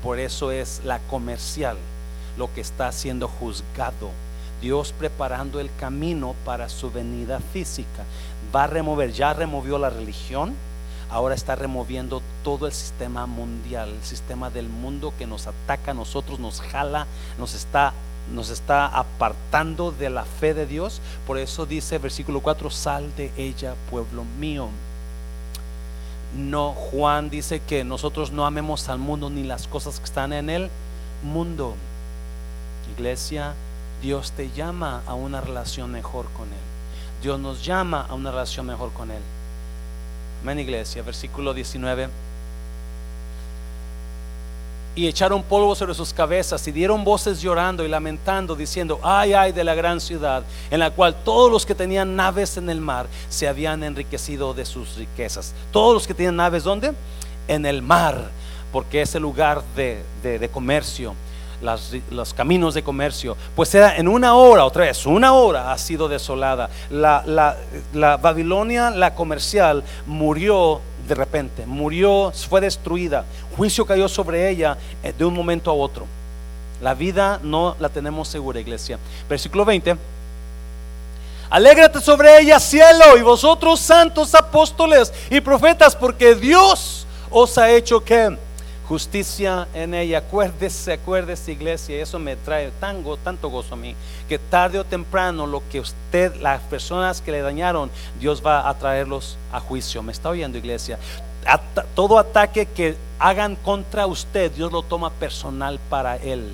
[0.00, 1.76] por eso es la comercial
[2.38, 4.12] lo que está siendo juzgado
[4.60, 8.04] Dios preparando el camino para su venida física.
[8.54, 10.54] Va a remover, ya removió la religión,
[11.10, 15.94] ahora está removiendo todo el sistema mundial, el sistema del mundo que nos ataca a
[15.94, 17.06] nosotros, nos jala,
[17.38, 17.92] nos está
[18.32, 21.00] nos está apartando de la fe de Dios.
[21.28, 24.68] Por eso dice versículo 4, sal de ella, pueblo mío.
[26.36, 30.50] No, Juan dice que nosotros no amemos al mundo ni las cosas que están en
[30.50, 30.70] el
[31.22, 31.76] mundo.
[32.96, 33.54] Iglesia,
[34.02, 37.22] Dios te llama a una relación mejor con Él.
[37.22, 39.22] Dios nos llama a una relación mejor con Él.
[40.42, 41.02] Amén, iglesia.
[41.02, 42.08] Versículo 19.
[44.96, 49.52] y echaron polvo sobre sus cabezas y dieron voces llorando y lamentando, diciendo, ay, ay
[49.52, 53.06] de la gran ciudad, en la cual todos los que tenían naves en el mar
[53.28, 55.52] se habían enriquecido de sus riquezas.
[55.70, 56.92] Todos los que tenían naves, ¿dónde?
[57.46, 58.30] En el mar,
[58.72, 61.14] porque es el lugar de, de, comercio.
[62.10, 66.08] Los caminos de comercio, pues era en una hora, otra vez, una hora ha sido
[66.08, 66.70] desolada.
[66.90, 67.56] La, la,
[67.94, 73.24] la Babilonia, la comercial, murió de repente, murió, fue destruida,
[73.56, 76.06] juicio cayó sobre ella eh, de un momento a otro.
[76.82, 78.98] La vida no la tenemos segura, iglesia.
[79.28, 79.96] Versículo 20.
[81.48, 88.02] Alégrate sobre ella, cielo, y vosotros santos apóstoles y profetas, porque Dios os ha hecho
[88.04, 88.36] que
[88.88, 90.18] justicia en ella.
[90.18, 93.94] Acuérdese, acuérdese, iglesia, eso me trae tanto gozo a mí,
[94.28, 98.74] que tarde o temprano lo que usted, las personas que le dañaron, Dios va a
[98.78, 100.02] traerlos a juicio.
[100.02, 100.98] ¿Me está oyendo, iglesia?
[101.94, 106.52] todo ataque que hagan contra usted, Dios lo toma personal para él.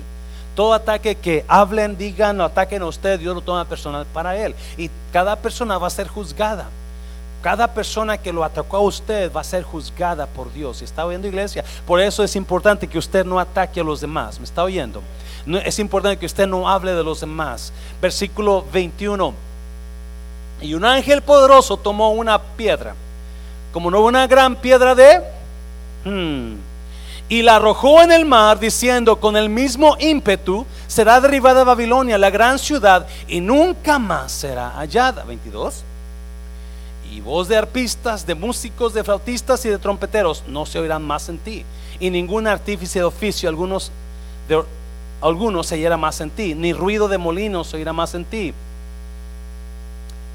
[0.55, 4.53] Todo ataque que hablen, digan o ataquen a usted, Dios lo toma personal para él.
[4.77, 6.67] Y cada persona va a ser juzgada.
[7.43, 10.81] Cada persona que lo atacó a usted va a ser juzgada por Dios.
[10.81, 11.65] ¿Está oyendo iglesia?
[11.85, 14.39] Por eso es importante que usted no ataque a los demás.
[14.39, 15.03] ¿Me está oyendo?
[15.65, 17.73] es importante que usted no hable de los demás.
[18.01, 19.33] Versículo 21.
[20.61, 22.95] Y un ángel poderoso tomó una piedra,
[23.73, 25.21] como no una gran piedra de...
[26.05, 26.55] Hmm,
[27.27, 32.29] y la arrojó en el mar diciendo con el mismo ímpetu será derribada Babilonia, la
[32.29, 35.25] gran ciudad, y nunca más será hallada.
[35.25, 35.83] 22
[37.13, 41.29] y voz de arpistas, de músicos, de flautistas y de trompeteros no se oirán más
[41.29, 41.63] en ti.
[41.99, 43.91] Y ningún artífice de oficio, algunos,
[44.49, 44.63] de,
[45.21, 48.53] algunos se oirá más en ti, ni ruido de molinos se oirá más en ti.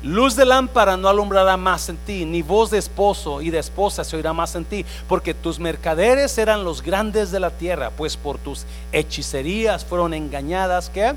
[0.04, 4.04] Luz de lámpara no alumbrará más en ti, ni voz de esposo y de esposa
[4.04, 8.16] se oirá más en ti, porque tus mercaderes eran los grandes de la tierra, pues
[8.16, 11.14] por tus hechicerías fueron engañadas, ¿qué?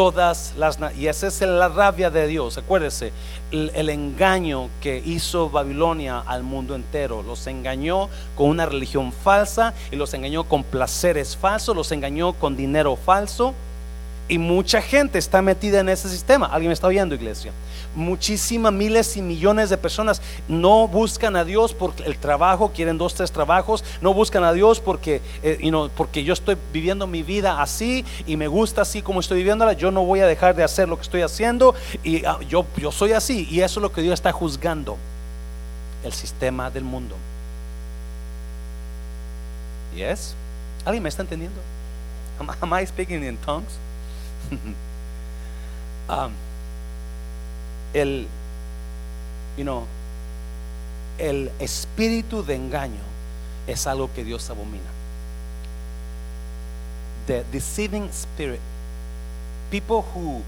[0.00, 2.56] Todas las y esa es la rabia de Dios.
[2.56, 3.12] Acuérdese,
[3.50, 7.22] el, engaño que hizo Babilonia al mundo entero.
[7.22, 12.56] Los engañó con una religión falsa y los engañó con placeres falsos, los engañó con
[12.56, 13.52] dinero falso.
[14.30, 16.46] Y mucha gente está metida en ese sistema.
[16.46, 17.50] ¿Alguien me está oyendo, iglesia?
[17.96, 23.12] Muchísimas, miles y millones de personas no buscan a Dios por el trabajo, quieren dos,
[23.14, 23.82] tres trabajos.
[24.00, 28.46] No buscan a Dios porque, eh, porque yo estoy viviendo mi vida así y me
[28.46, 29.72] gusta así como estoy viviéndola.
[29.72, 31.74] Yo no voy a dejar de hacer lo que estoy haciendo
[32.04, 33.48] y ah, yo, yo soy así.
[33.50, 34.96] Y eso es lo que Dios está juzgando.
[36.04, 37.16] El sistema del mundo.
[39.96, 40.36] ¿Yes?
[40.84, 41.60] ¿Alguien me está entendiendo?
[42.38, 43.89] Am, I speaking in tongues?
[46.10, 46.32] Um,
[47.94, 48.26] el,
[49.56, 49.84] you know,
[51.18, 52.98] el espíritu de engaño
[53.68, 54.90] es algo que Dios abomina.
[57.28, 58.58] The deceiving spirit,
[59.70, 60.42] people who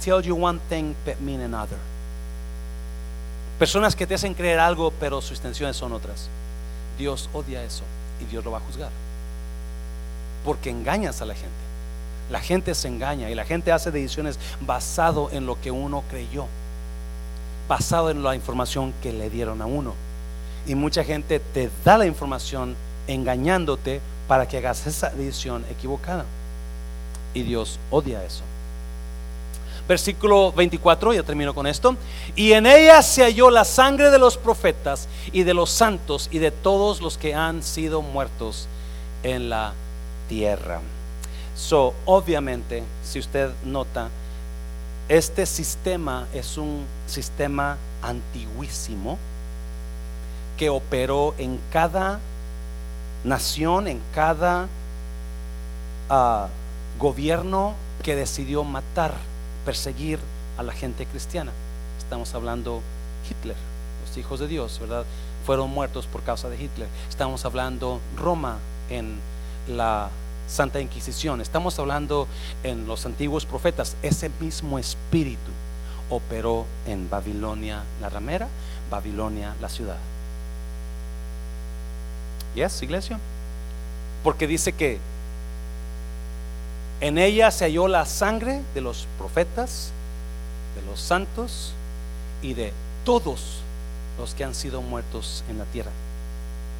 [0.00, 1.78] tell you one thing but mean another.
[3.58, 6.28] Personas que te hacen creer algo pero sus intenciones son otras.
[6.96, 7.84] Dios odia eso
[8.22, 8.90] y Dios lo va a juzgar.
[10.44, 11.73] Porque engañas a la gente.
[12.30, 16.46] La gente se engaña y la gente hace decisiones basado en lo que uno creyó,
[17.68, 19.94] basado en la información que le dieron a uno.
[20.66, 22.74] Y mucha gente te da la información
[23.06, 26.24] engañándote para que hagas esa decisión equivocada.
[27.34, 28.42] Y Dios odia eso.
[29.86, 31.94] Versículo 24, ya termino con esto.
[32.34, 36.38] Y en ella se halló la sangre de los profetas y de los santos y
[36.38, 38.66] de todos los que han sido muertos
[39.22, 39.74] en la
[40.28, 40.80] tierra.
[41.56, 44.08] So, obviamente, si usted nota,
[45.08, 49.18] este sistema es un sistema antiguísimo
[50.56, 52.18] que operó en cada
[53.22, 54.66] nación, en cada
[56.10, 56.48] ah,
[56.98, 59.14] gobierno que decidió matar,
[59.64, 60.18] perseguir
[60.56, 61.52] a la gente cristiana.
[61.98, 62.82] Estamos hablando
[63.28, 63.56] Hitler,
[64.06, 65.04] los hijos de Dios, ¿verdad?
[65.46, 66.88] Fueron muertos por causa de Hitler.
[67.08, 68.58] Estamos hablando Roma
[68.90, 69.18] en
[69.68, 70.10] la
[70.46, 71.40] Santa Inquisición.
[71.40, 72.28] Estamos hablando
[72.62, 73.96] en los antiguos profetas.
[74.02, 75.50] Ese mismo espíritu
[76.10, 78.48] operó en Babilonia la ramera,
[78.90, 79.96] Babilonia la ciudad.
[82.54, 83.18] ¿Yes, iglesia?
[84.22, 84.98] Porque dice que
[87.00, 89.90] en ella se halló la sangre de los profetas,
[90.76, 91.72] de los santos
[92.42, 92.72] y de
[93.04, 93.60] todos
[94.18, 95.90] los que han sido muertos en la tierra.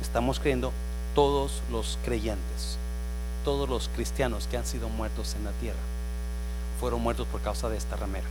[0.01, 0.73] Estamos creyendo
[1.15, 2.79] todos los creyentes
[3.45, 5.79] todos los cristianos que han sido muertos en la tierra
[6.81, 8.27] fueron muertos por causa de esta ramera,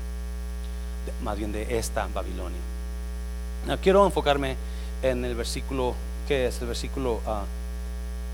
[1.22, 2.60] más bien de esta Babilonia.
[3.82, 4.58] quiero enfocarme
[5.02, 5.96] en el versículo,
[6.28, 6.60] ¿qué es?
[6.62, 7.22] El versículo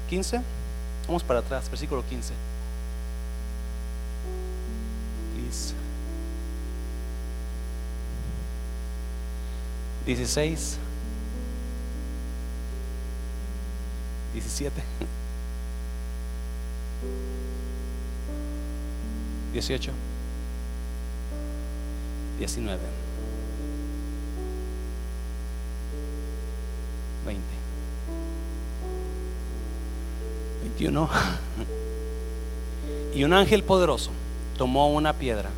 [0.10, 0.38] 15.
[0.38, 0.42] Ah,
[1.08, 2.34] Vamos para atrás, versículo 15.
[5.36, 5.74] Please.
[10.06, 10.78] 16.
[14.34, 14.84] 17.
[19.54, 19.92] 18.
[22.40, 22.80] 19.
[27.26, 27.42] 20.
[30.64, 31.10] 21.
[33.16, 34.12] Y un ángel poderoso
[34.58, 35.50] tomó una piedra,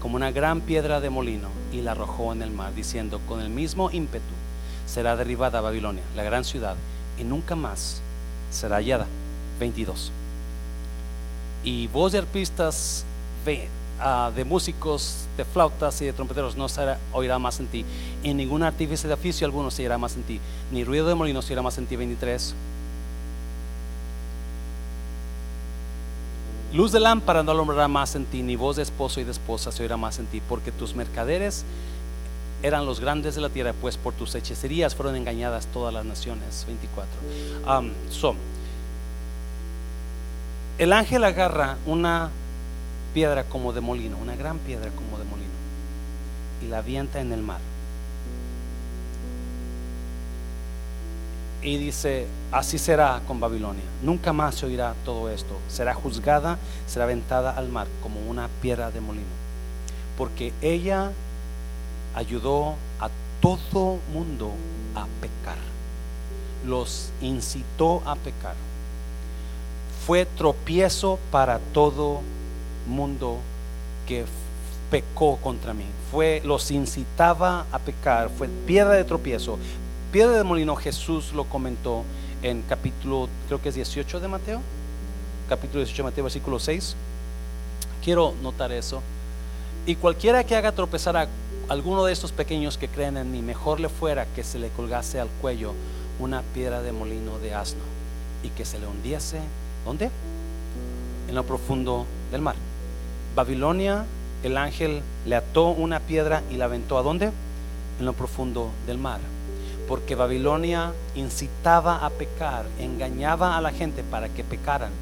[0.00, 3.50] como una gran piedra de molino, y la arrojó en el mar, diciendo, con el
[3.50, 4.34] mismo ímpetu
[4.86, 6.76] será derribada Babilonia, la gran ciudad,
[7.18, 8.00] y nunca más
[8.50, 9.06] será hallada.
[9.58, 10.12] 22.
[11.64, 13.04] Y voz de arpistas
[14.00, 17.84] ah, de músicos, de flautas y de trompeteros no se oirá más en ti.
[18.22, 20.40] Y ningún artífice de oficio alguno se oirá más en ti.
[20.72, 21.96] Ni ruido de molino se oirá más en ti.
[21.96, 22.54] 23.
[26.72, 29.72] Luz de lámpara no alumbrará más en ti, ni voz de esposo y de esposa
[29.72, 31.64] se oirá más en ti, porque tus mercaderes
[32.62, 36.64] eran los grandes de la tierra, pues por tus hechicerías fueron engañadas todas las naciones.
[36.66, 37.10] 24.
[38.10, 38.36] son.
[40.80, 42.30] El ángel agarra una
[43.12, 45.50] piedra como de molino, una gran piedra como de molino,
[46.62, 47.60] y la avienta en el mar.
[51.60, 53.84] Y dice, así será con Babilonia.
[54.02, 55.58] Nunca más se oirá todo esto.
[55.68, 56.56] Será juzgada,
[56.86, 59.26] será aventada al mar como una piedra de molino.
[60.16, 61.12] Porque ella
[62.14, 63.10] ayudó a
[63.42, 64.54] todo mundo
[64.94, 65.58] a pecar.
[66.64, 68.54] Los incitó a pecar
[70.10, 72.20] fue tropiezo para todo
[72.88, 73.38] mundo
[74.08, 74.24] que
[74.90, 75.84] pecó contra mí.
[76.10, 79.56] Fue, los incitaba a pecar, fue piedra de tropiezo.
[80.10, 82.02] Piedra de molino, Jesús lo comentó
[82.42, 84.60] en capítulo, creo que es 18 de Mateo,
[85.48, 86.96] capítulo 18 de Mateo, versículo 6.
[88.02, 89.02] Quiero notar eso.
[89.86, 91.28] Y cualquiera que haga tropezar a
[91.68, 95.20] alguno de estos pequeños que creen en mí, mejor le fuera que se le colgase
[95.20, 95.72] al cuello
[96.18, 97.84] una piedra de molino de asno
[98.42, 99.38] y que se le hundiese
[99.84, 100.10] ¿Dónde?
[101.28, 102.56] En lo profundo del mar.
[103.34, 104.04] Babilonia,
[104.42, 107.30] el ángel le ató una piedra y la aventó a dónde?
[107.98, 109.20] En lo profundo del mar.
[109.88, 114.92] Porque Babilonia incitaba a pecar, engañaba a la gente para que pecaran.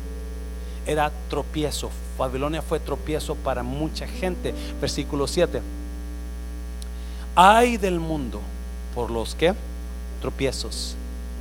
[0.87, 1.91] Era tropiezo.
[2.19, 4.55] Babilonia fue tropiezo para mucha gente.
[4.81, 5.61] Versículo 7.
[7.37, 8.41] Hay del mundo
[8.95, 9.55] por los que
[10.21, 10.97] tropiezos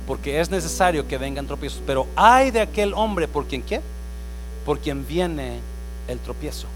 [0.08, 3.82] porque es necesario que vengan tropiezos, pero hay de aquel hombre por quien qué?
[4.64, 5.60] Por quien viene
[6.08, 6.66] el tropiezo.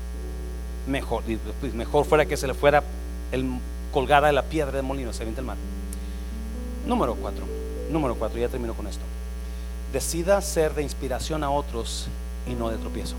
[0.87, 1.23] Mejor,
[1.59, 2.85] pues mejor fuera que se le fuera
[3.33, 3.47] el
[3.91, 5.57] colgada de la piedra de molino, se avienta el mar.
[6.87, 7.47] Número cuatro,
[7.91, 9.03] número cuatro, ya termino con esto.
[9.95, 12.09] Decida ser de inspiración a otros
[12.47, 13.15] y no de tropiezo.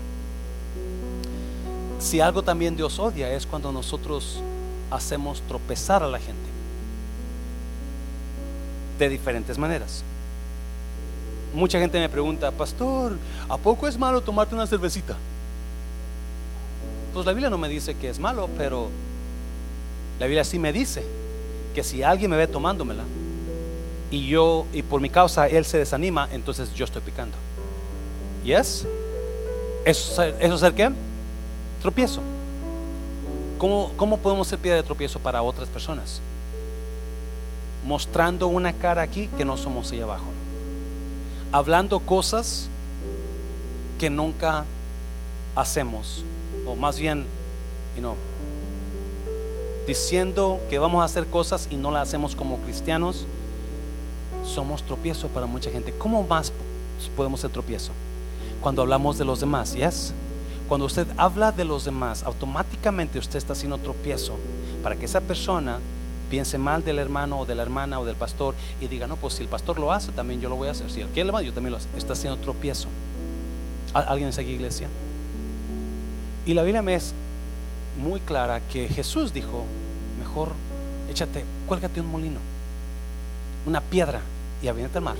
[1.98, 4.40] Si algo también Dios odia es cuando nosotros
[4.92, 6.43] hacemos tropezar a la gente
[8.98, 10.02] de diferentes maneras.
[11.54, 13.16] Mucha gente me pregunta, pastor,
[13.48, 15.16] ¿a poco es malo tomarte una cervecita?
[17.12, 18.88] Pues la Biblia no me dice que es malo, pero
[20.18, 21.04] la Biblia sí me dice
[21.74, 23.04] que si alguien me ve tomándomela
[24.10, 27.36] y yo, y por mi causa él se desanima, entonces yo estoy picando.
[28.44, 28.86] ¿Yes?
[29.84, 30.90] ¿Eso, ser qué?
[31.80, 32.20] Tropiezo.
[33.58, 36.20] ¿Cómo, ¿Cómo podemos ser piedra de tropiezo para otras personas?
[37.84, 40.26] Mostrando una cara aquí que no somos ahí abajo.
[41.52, 42.68] Hablando cosas
[43.98, 44.64] que nunca
[45.54, 46.24] hacemos.
[46.66, 47.26] O más bien,
[47.96, 48.14] you
[49.86, 53.26] diciendo que vamos a hacer cosas y no las hacemos como cristianos,
[54.44, 55.92] somos tropiezo para mucha gente.
[55.92, 56.52] ¿Cómo más
[57.16, 57.92] podemos ser tropiezo?
[58.60, 60.12] Cuando hablamos de los demás, ¿yes?
[60.68, 64.36] Cuando usted habla de los demás, automáticamente usted está haciendo tropiezo
[64.82, 65.78] para que esa persona
[66.34, 69.34] piense mal del hermano o de la hermana o del pastor y diga, no, pues
[69.34, 70.90] si el pastor lo hace, también yo lo voy a hacer.
[70.90, 71.86] Si él quiere, yo también lo hago.
[71.96, 72.88] Está haciendo tropiezo.
[73.92, 74.88] ¿Alguien en esa iglesia?
[76.44, 77.14] Y la Biblia me es
[78.02, 79.62] muy clara que Jesús dijo,
[80.18, 80.48] mejor
[81.08, 82.40] échate, cuélgate un molino,
[83.64, 84.20] una piedra
[84.60, 85.16] y aviéntate al mar.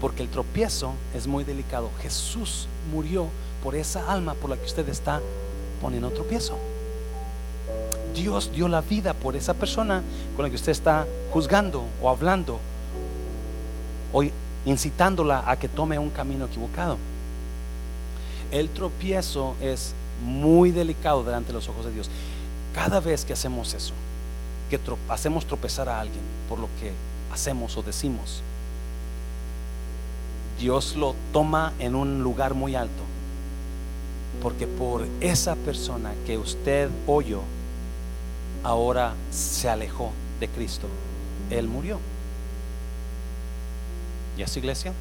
[0.00, 1.92] Porque el tropiezo es muy delicado.
[2.02, 3.28] Jesús murió
[3.62, 5.20] por esa alma por la que usted está
[5.80, 6.58] poniendo tropiezo.
[8.16, 10.02] Dios dio la vida por esa persona
[10.34, 12.58] con la que usted está juzgando o hablando
[14.12, 14.24] o
[14.64, 16.96] incitándola a que tome un camino equivocado.
[18.50, 19.94] El tropiezo es
[20.24, 22.08] muy delicado delante de los ojos de Dios.
[22.74, 23.92] Cada vez que hacemos eso,
[24.70, 26.92] que hacemos tropezar a alguien por lo que
[27.32, 28.42] hacemos o decimos,
[30.58, 33.02] Dios lo toma en un lugar muy alto.
[34.42, 37.40] Porque por esa persona que usted oyó,
[38.66, 40.10] ahora se alejó
[40.40, 40.88] de Cristo.
[41.50, 42.00] Él murió.
[44.36, 44.92] ¿Y es iglesia?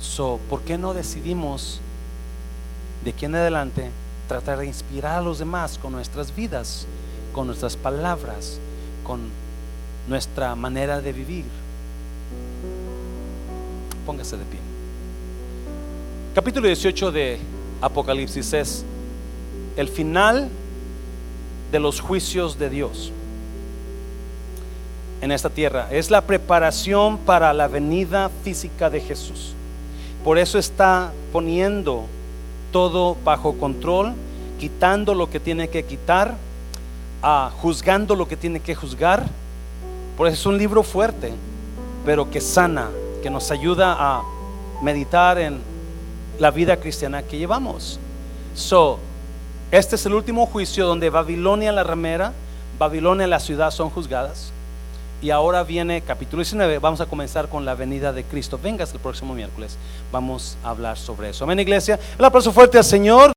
[0.00, 1.80] So, ¿por qué no decidimos
[3.04, 3.90] de aquí en adelante
[4.28, 6.86] tratar de inspirar a los demás con nuestras vidas,
[7.32, 8.60] con nuestras palabras,
[9.02, 9.28] con
[10.08, 11.44] nuestra manera de vivir?
[14.06, 14.60] Póngase de pie.
[16.36, 17.40] Capítulo 18 de
[17.82, 18.84] Apocalipsis es
[19.76, 20.48] el final
[21.70, 23.12] de los juicios de Dios
[25.20, 25.88] en esta tierra.
[25.90, 29.54] Es la preparación para la venida física de Jesús.
[30.24, 32.04] Por eso está poniendo
[32.72, 34.12] todo bajo control,
[34.58, 36.36] quitando lo que tiene que quitar,
[37.22, 39.26] ah, juzgando lo que tiene que juzgar.
[40.16, 41.32] Por eso es un libro fuerte,
[42.04, 42.88] pero que sana,
[43.22, 44.22] que nos ayuda a
[44.82, 45.58] meditar en
[46.38, 47.98] la vida cristiana que llevamos.
[48.54, 48.98] So,
[49.70, 52.32] este es el último juicio donde Babilonia la ramera,
[52.78, 54.52] Babilonia la ciudad son juzgadas.
[55.22, 58.58] Y ahora viene capítulo 19, vamos a comenzar con la venida de Cristo.
[58.60, 59.76] Vengas el próximo miércoles,
[60.10, 61.44] vamos a hablar sobre eso.
[61.44, 62.00] Amén, iglesia.
[62.18, 63.28] El aplauso fuerte al Señor.